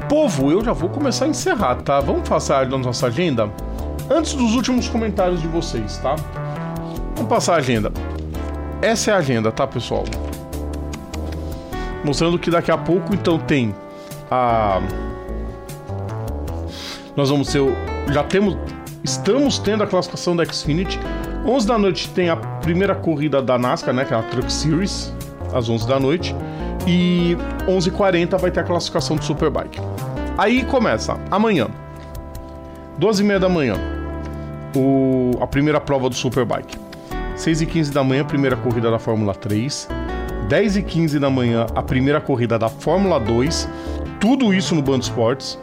[0.09, 1.99] Povo, eu já vou começar a encerrar, tá?
[1.99, 3.51] Vamos passar a nossa agenda?
[4.09, 6.15] Antes dos últimos comentários de vocês, tá?
[7.15, 7.91] Vamos passar a agenda.
[8.81, 10.05] Essa é a agenda, tá, pessoal?
[12.05, 13.75] Mostrando que daqui a pouco, então, tem
[14.31, 14.81] a.
[17.13, 17.61] Nós vamos ter.
[18.13, 18.55] Já temos.
[19.03, 20.97] Estamos tendo a classificação da Xfinity.
[21.45, 24.05] 11 da noite tem a primeira corrida da NASCAR, né?
[24.05, 25.13] Que é a Truck Series,
[25.53, 26.33] às 11 da noite.
[26.87, 27.35] E
[27.67, 29.81] 11h40 vai ter a classificação do Superbike.
[30.37, 31.67] Aí começa, amanhã,
[32.99, 33.75] 12h30 da manhã,
[34.75, 36.77] o, a primeira prova do Superbike.
[37.35, 39.87] 6h15 da manhã, primeira corrida da Fórmula 3.
[40.47, 43.67] 10h15 da manhã, a primeira corrida da Fórmula 2.
[44.19, 45.59] Tudo isso no Band Esportes.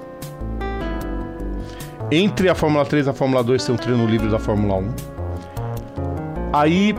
[2.10, 4.94] Entre a Fórmula 3 e a Fórmula 2 tem um treino livre da Fórmula 1.
[6.52, 6.94] Aí,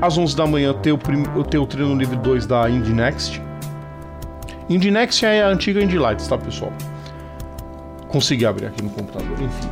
[0.00, 1.22] às 11 da manhã, tem o, prim...
[1.50, 3.42] tem o treino livre 2 da Indy Next.
[4.68, 6.72] Indy Next é a antiga Indy Lights, tá, pessoal?
[8.14, 9.68] Consegui abrir aqui no computador, enfim.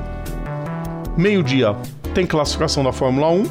[1.17, 1.77] Meio-dia
[2.13, 3.45] tem classificação da Fórmula 1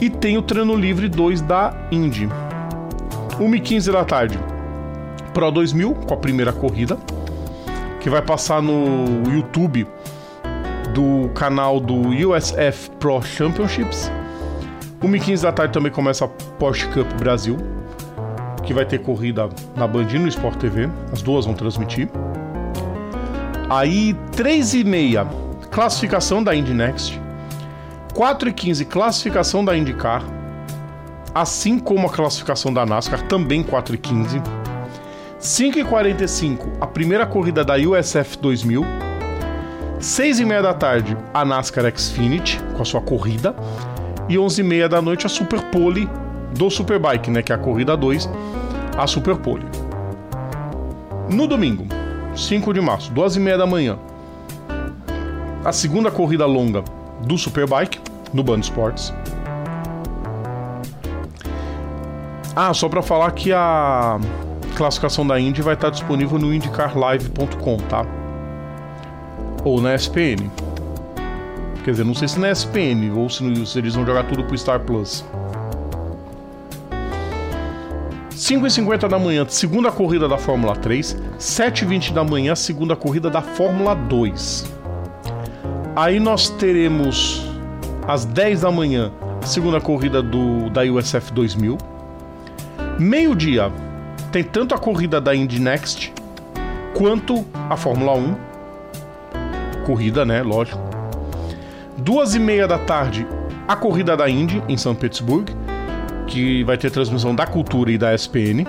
[0.00, 2.26] e tem o treino livre 2 da Indy.
[3.38, 4.38] 1h15 da tarde,
[5.34, 6.96] Pro 2000 com a primeira corrida,
[8.00, 9.86] que vai passar no YouTube
[10.94, 11.94] do canal do
[12.30, 14.10] USF Pro Championships.
[15.02, 17.58] 1h15 da tarde também começa a Porsche Cup Brasil,
[18.62, 20.88] que vai ter corrida na Band no Sport TV.
[21.12, 22.08] As duas vão transmitir.
[23.74, 25.26] Aí, 3 e meia,
[25.70, 27.18] classificação da Indy Next.
[28.12, 30.22] 4 e 15, classificação da IndyCar.
[31.34, 34.42] Assim como a classificação da NASCAR, também 4 e 15.
[35.38, 38.84] 5 e 45, a primeira corrida da USF 2000.
[39.98, 43.56] 6 e meia da tarde, a NASCAR Xfinity, com a sua corrida.
[44.28, 46.06] E 11 e meia da noite, a Super Pole
[46.54, 48.28] do Superbike, né, que é a corrida 2,
[48.98, 49.64] a Super Pole.
[51.30, 52.01] No domingo,
[52.34, 53.98] 5 de março, 2 e meia da manhã.
[55.64, 56.82] A segunda corrida longa
[57.24, 58.00] do Superbike,
[58.32, 59.12] no Band Sports.
[62.56, 64.18] Ah, só para falar que a
[64.76, 68.04] classificação da Indy vai estar disponível no IndyCarLive.com, tá?
[69.64, 70.50] Ou na SPN.
[71.84, 74.56] Quer dizer, não sei se na SPN ou se, se eles vão jogar tudo pro
[74.56, 75.24] Star Plus.
[78.42, 81.16] 5h50 da manhã, segunda corrida da Fórmula 3.
[81.38, 84.64] 7h20 da manhã, segunda corrida da Fórmula 2.
[85.94, 87.48] Aí nós teremos
[88.08, 89.12] às 10 da manhã,
[89.42, 91.78] segunda corrida do, da USF 2000.
[92.98, 93.70] Meio-dia,
[94.32, 96.12] tem tanto a corrida da Indy Next
[96.96, 98.34] quanto a Fórmula 1.
[99.86, 100.42] corrida, né?
[100.42, 100.80] Lógico.
[101.96, 103.24] Duas e meia da tarde,
[103.68, 105.61] a corrida da Indy em São Petersburgo,
[106.32, 108.64] que vai ter transmissão da Cultura e da SPN.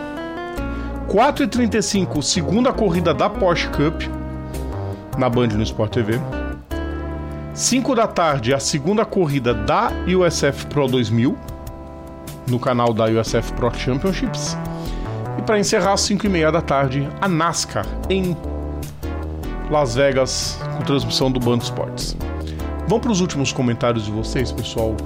[1.08, 4.02] 4h35, segunda corrida da Porsche Cup,
[5.18, 6.20] na Band no Sport TV.
[7.54, 11.38] 5 da tarde, a segunda corrida da USF Pro 2000,
[12.48, 14.58] no canal da USF Pro Championships.
[15.40, 18.36] E para encerrar, às 5 e meia da tarde, a NASCAR em
[19.72, 22.18] Las Vegas, com transmissão do Band Esportes.
[22.90, 24.98] Vamos para os últimos comentários de vocês, pessoal.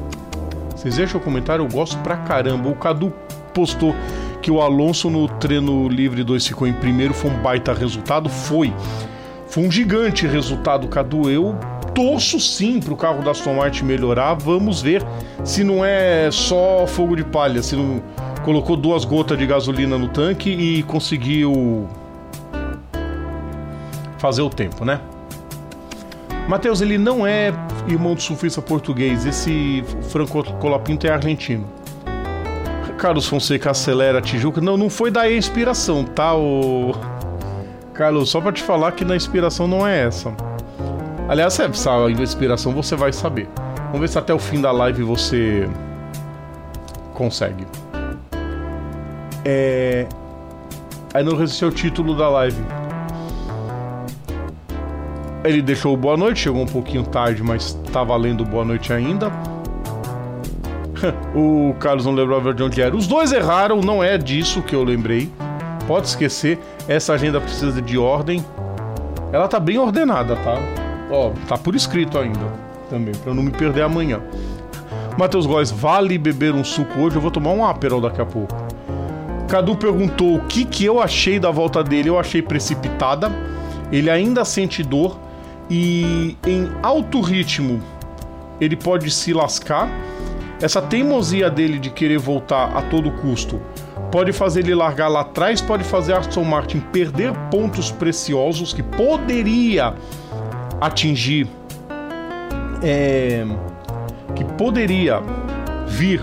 [0.77, 2.69] Vocês deixam o comentário, eu gosto pra caramba.
[2.69, 3.11] O Cadu
[3.51, 3.95] postou
[4.43, 8.29] que o Alonso no treino livre 2 ficou em primeiro, foi um baita resultado.
[8.29, 8.71] Foi.
[9.47, 11.31] Foi um gigante resultado, Cadu.
[11.31, 11.57] Eu
[11.95, 14.35] torço sim para o carro da Aston Martin melhorar.
[14.35, 15.03] Vamos ver
[15.43, 17.99] se não é só fogo de palha, se não
[18.45, 21.89] colocou duas gotas de gasolina no tanque e conseguiu
[24.19, 25.01] fazer o tempo, né?
[26.47, 27.51] Matheus, ele não é
[27.87, 31.67] irmão do surfista português, esse Franco Colapinto é argentino.
[32.97, 34.59] Carlos Fonseca acelera a Tijuca.
[34.59, 36.35] Não, não foi da inspiração, tá?
[36.35, 36.93] O...
[37.93, 40.33] Carlos, só pra te falar que na inspiração não é essa.
[41.29, 43.47] Aliás, se é a inspiração você vai saber.
[43.87, 45.69] Vamos ver se até o fim da live você
[47.13, 47.67] consegue.
[49.45, 50.07] É.
[51.13, 52.61] Aí não resistiu o título da live.
[55.47, 59.31] Ele deixou boa noite, chegou um pouquinho tarde, mas tá valendo boa noite ainda.
[61.33, 62.93] o Carlos não lembrava de onde era.
[62.93, 65.31] Os dois erraram, não é disso que eu lembrei.
[65.87, 68.43] Pode esquecer, essa agenda precisa de ordem.
[69.31, 70.57] Ela tá bem ordenada, tá?
[71.09, 72.45] Ó, tá por escrito ainda
[72.89, 74.19] também, para não me perder amanhã.
[75.17, 77.15] Matheus Góes, vale beber um suco hoje?
[77.15, 78.53] Eu vou tomar um Aperol daqui a pouco.
[79.47, 82.09] Cadu perguntou o que, que eu achei da volta dele.
[82.09, 83.31] Eu achei precipitada.
[83.91, 85.17] Ele ainda sente dor
[85.69, 87.81] e em alto ritmo
[88.59, 89.89] ele pode se lascar.
[90.61, 93.61] Essa teimosia dele de querer voltar a todo custo
[94.11, 99.93] pode fazer ele largar lá atrás, pode fazer Aston Martin perder pontos preciosos que poderia
[100.81, 101.47] atingir,
[102.81, 103.45] é,
[104.35, 105.21] que poderia
[105.87, 106.21] vir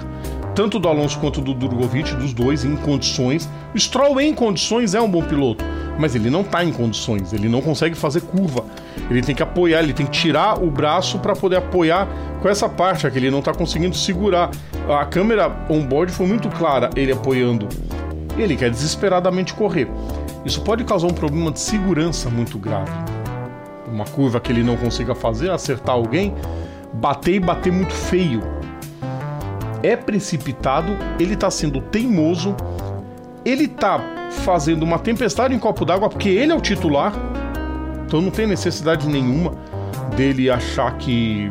[0.54, 3.48] tanto do Alonso quanto do Drogovic, dos dois em condições.
[3.74, 5.64] O Stroll em condições é um bom piloto,
[5.98, 8.64] mas ele não está em condições, ele não consegue fazer curva.
[9.10, 12.08] Ele tem que apoiar, ele tem que tirar o braço para poder apoiar
[12.40, 14.50] com essa parte que ele não está conseguindo segurar.
[14.88, 17.68] A câmera on-board foi muito clara, ele apoiando.
[18.36, 19.88] Ele quer desesperadamente correr.
[20.44, 22.90] Isso pode causar um problema de segurança muito grave.
[23.90, 26.34] Uma curva que ele não consiga fazer, acertar alguém,
[26.92, 28.42] bater e bater muito feio.
[29.82, 32.56] É precipitado, ele está sendo teimoso,
[33.44, 34.00] ele está
[34.42, 37.12] fazendo uma tempestade em copo d'água porque ele é o titular,
[38.06, 39.52] então não tem necessidade nenhuma
[40.16, 41.48] dele achar que.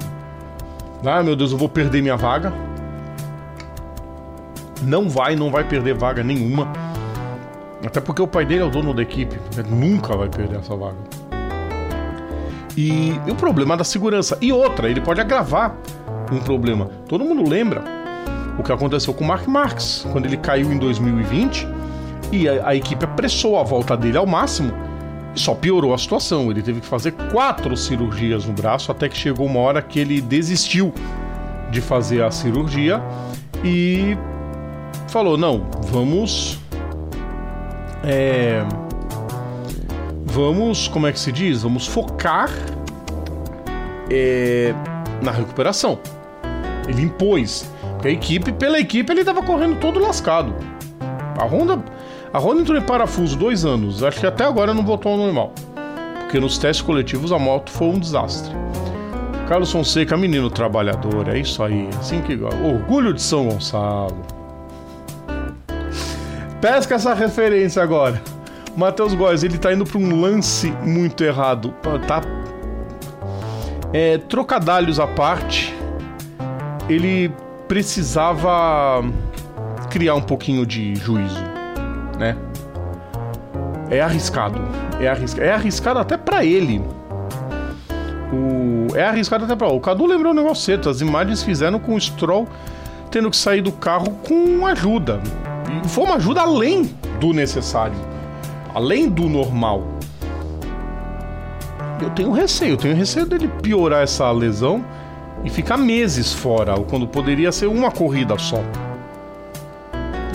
[1.06, 2.54] Ah, meu Deus, eu vou perder minha vaga.
[4.82, 6.72] Não vai, não vai perder vaga nenhuma.
[7.86, 9.38] Até porque o pai dele é o dono da equipe.
[9.58, 10.98] Ele nunca vai perder essa vaga.
[12.78, 14.38] E, e o problema da segurança.
[14.42, 15.76] E outra, ele pode agravar
[16.32, 16.90] um problema.
[17.08, 17.84] Todo mundo lembra
[18.58, 21.68] o que aconteceu com o Mark Marx, quando ele caiu em 2020
[22.34, 24.74] e a, a equipe apressou a volta dele ao máximo
[25.36, 26.50] e só piorou a situação.
[26.50, 30.20] Ele teve que fazer quatro cirurgias no braço até que chegou uma hora que ele
[30.20, 30.92] desistiu
[31.70, 33.02] de fazer a cirurgia
[33.64, 34.18] e
[35.08, 36.60] falou: não, vamos.
[38.04, 38.66] É,
[40.26, 41.62] vamos, como é que se diz?
[41.62, 42.50] Vamos focar
[44.10, 44.74] é,
[45.22, 46.00] na recuperação.
[46.88, 47.72] Ele impôs.
[48.04, 50.54] A equipe, pela equipe, ele estava correndo todo lascado.
[51.40, 51.82] A Honda
[52.34, 55.54] a Honda entrou em parafuso dois anos, acho que até agora não voltou ao normal.
[56.22, 58.52] Porque nos testes coletivos a moto foi um desastre.
[59.48, 64.20] Carlos Fonseca, menino trabalhador, é isso aí, assim que Orgulho de São Gonçalo.
[66.60, 68.20] Pesca essa referência agora.
[68.76, 71.72] Matheus Góes, ele tá indo para um lance muito errado.
[72.08, 72.24] Tá.
[73.92, 75.72] É, trocadalhos à parte,
[76.90, 77.32] ele
[77.68, 79.04] precisava
[79.92, 81.53] criar um pouquinho de juízo
[82.18, 82.38] né?
[83.90, 84.60] É arriscado.
[85.00, 86.82] É arriscado, é arriscado até para ele.
[88.32, 88.96] O...
[88.96, 90.90] É arriscado até para o Cadu lembrou um negócio certo.
[90.90, 92.48] As imagens fizeram com o Stroll
[93.12, 95.22] tendo que sair do carro com ajuda.
[95.84, 96.90] E foi uma ajuda além
[97.20, 97.96] do necessário,
[98.74, 99.84] além do normal.
[102.02, 104.84] Eu tenho receio, eu tenho receio dele piorar essa lesão
[105.44, 108.62] e ficar meses fora, quando poderia ser uma corrida só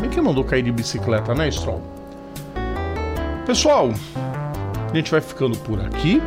[0.09, 1.83] que mandou cair de bicicleta, né, Stroll?
[3.47, 3.91] Pessoal,
[4.93, 6.23] a gente vai ficando por aqui.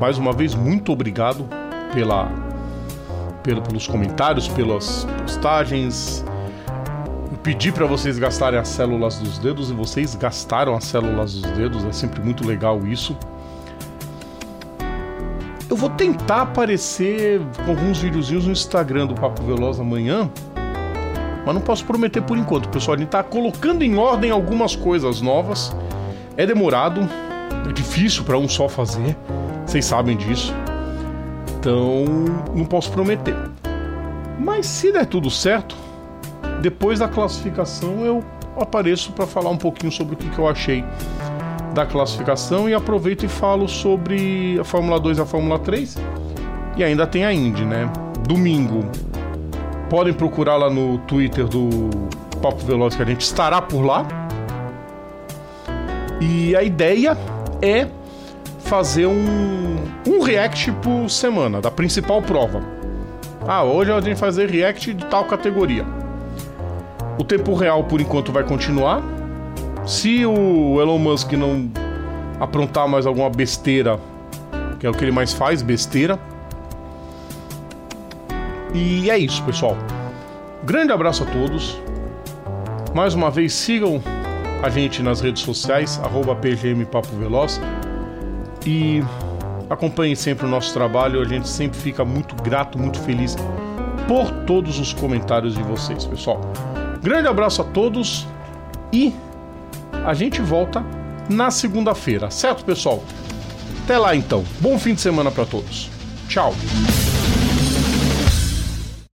[0.00, 1.46] Mais uma vez, muito obrigado
[1.92, 2.30] pela,
[3.42, 6.24] pelo, pelos comentários, pelas postagens.
[7.30, 11.50] Eu pedi para vocês gastarem as células dos dedos e vocês gastaram as células dos
[11.52, 13.16] dedos, é sempre muito legal isso.
[15.68, 20.30] Eu vou tentar aparecer com alguns videozinhos no Instagram do Papo Veloz amanhã,
[21.48, 22.94] mas não posso prometer por enquanto, pessoal.
[22.94, 25.74] A gente tá colocando em ordem algumas coisas novas.
[26.36, 27.08] É demorado,
[27.66, 29.16] é difícil para um só fazer,
[29.64, 30.54] vocês sabem disso.
[31.58, 32.04] Então,
[32.54, 33.34] não posso prometer.
[34.38, 35.74] Mas se der tudo certo,
[36.60, 38.22] depois da classificação eu
[38.60, 40.84] apareço para falar um pouquinho sobre o que, que eu achei
[41.72, 45.96] da classificação e aproveito e falo sobre a Fórmula 2 e a Fórmula 3.
[46.76, 47.90] E ainda tem a Indy, né?
[48.28, 48.84] Domingo.
[49.88, 51.68] Podem procurar lá no Twitter do
[52.42, 54.06] Papo Veloz que a gente estará por lá.
[56.20, 57.16] E a ideia
[57.62, 57.86] é
[58.60, 59.76] fazer um,
[60.06, 62.62] um react por semana da principal prova.
[63.46, 65.86] Ah, hoje a gente fazer react de tal categoria.
[67.18, 69.02] O tempo real por enquanto vai continuar,
[69.86, 71.70] se o Elon Musk não
[72.38, 73.98] aprontar mais alguma besteira,
[74.78, 76.18] que é o que ele mais faz, besteira.
[78.74, 79.76] E é isso, pessoal.
[80.64, 81.78] Grande abraço a todos.
[82.94, 84.02] Mais uma vez, sigam
[84.62, 87.60] a gente nas redes sociais, arroba PGM Papo Veloz.
[88.66, 89.02] E
[89.70, 91.20] acompanhem sempre o nosso trabalho.
[91.20, 93.36] A gente sempre fica muito grato, muito feliz
[94.06, 96.40] por todos os comentários de vocês, pessoal.
[97.02, 98.26] Grande abraço a todos
[98.92, 99.14] e
[100.04, 100.84] a gente volta
[101.28, 103.02] na segunda-feira, certo, pessoal?
[103.84, 104.44] Até lá então.
[104.60, 105.90] Bom fim de semana para todos.
[106.28, 106.54] Tchau.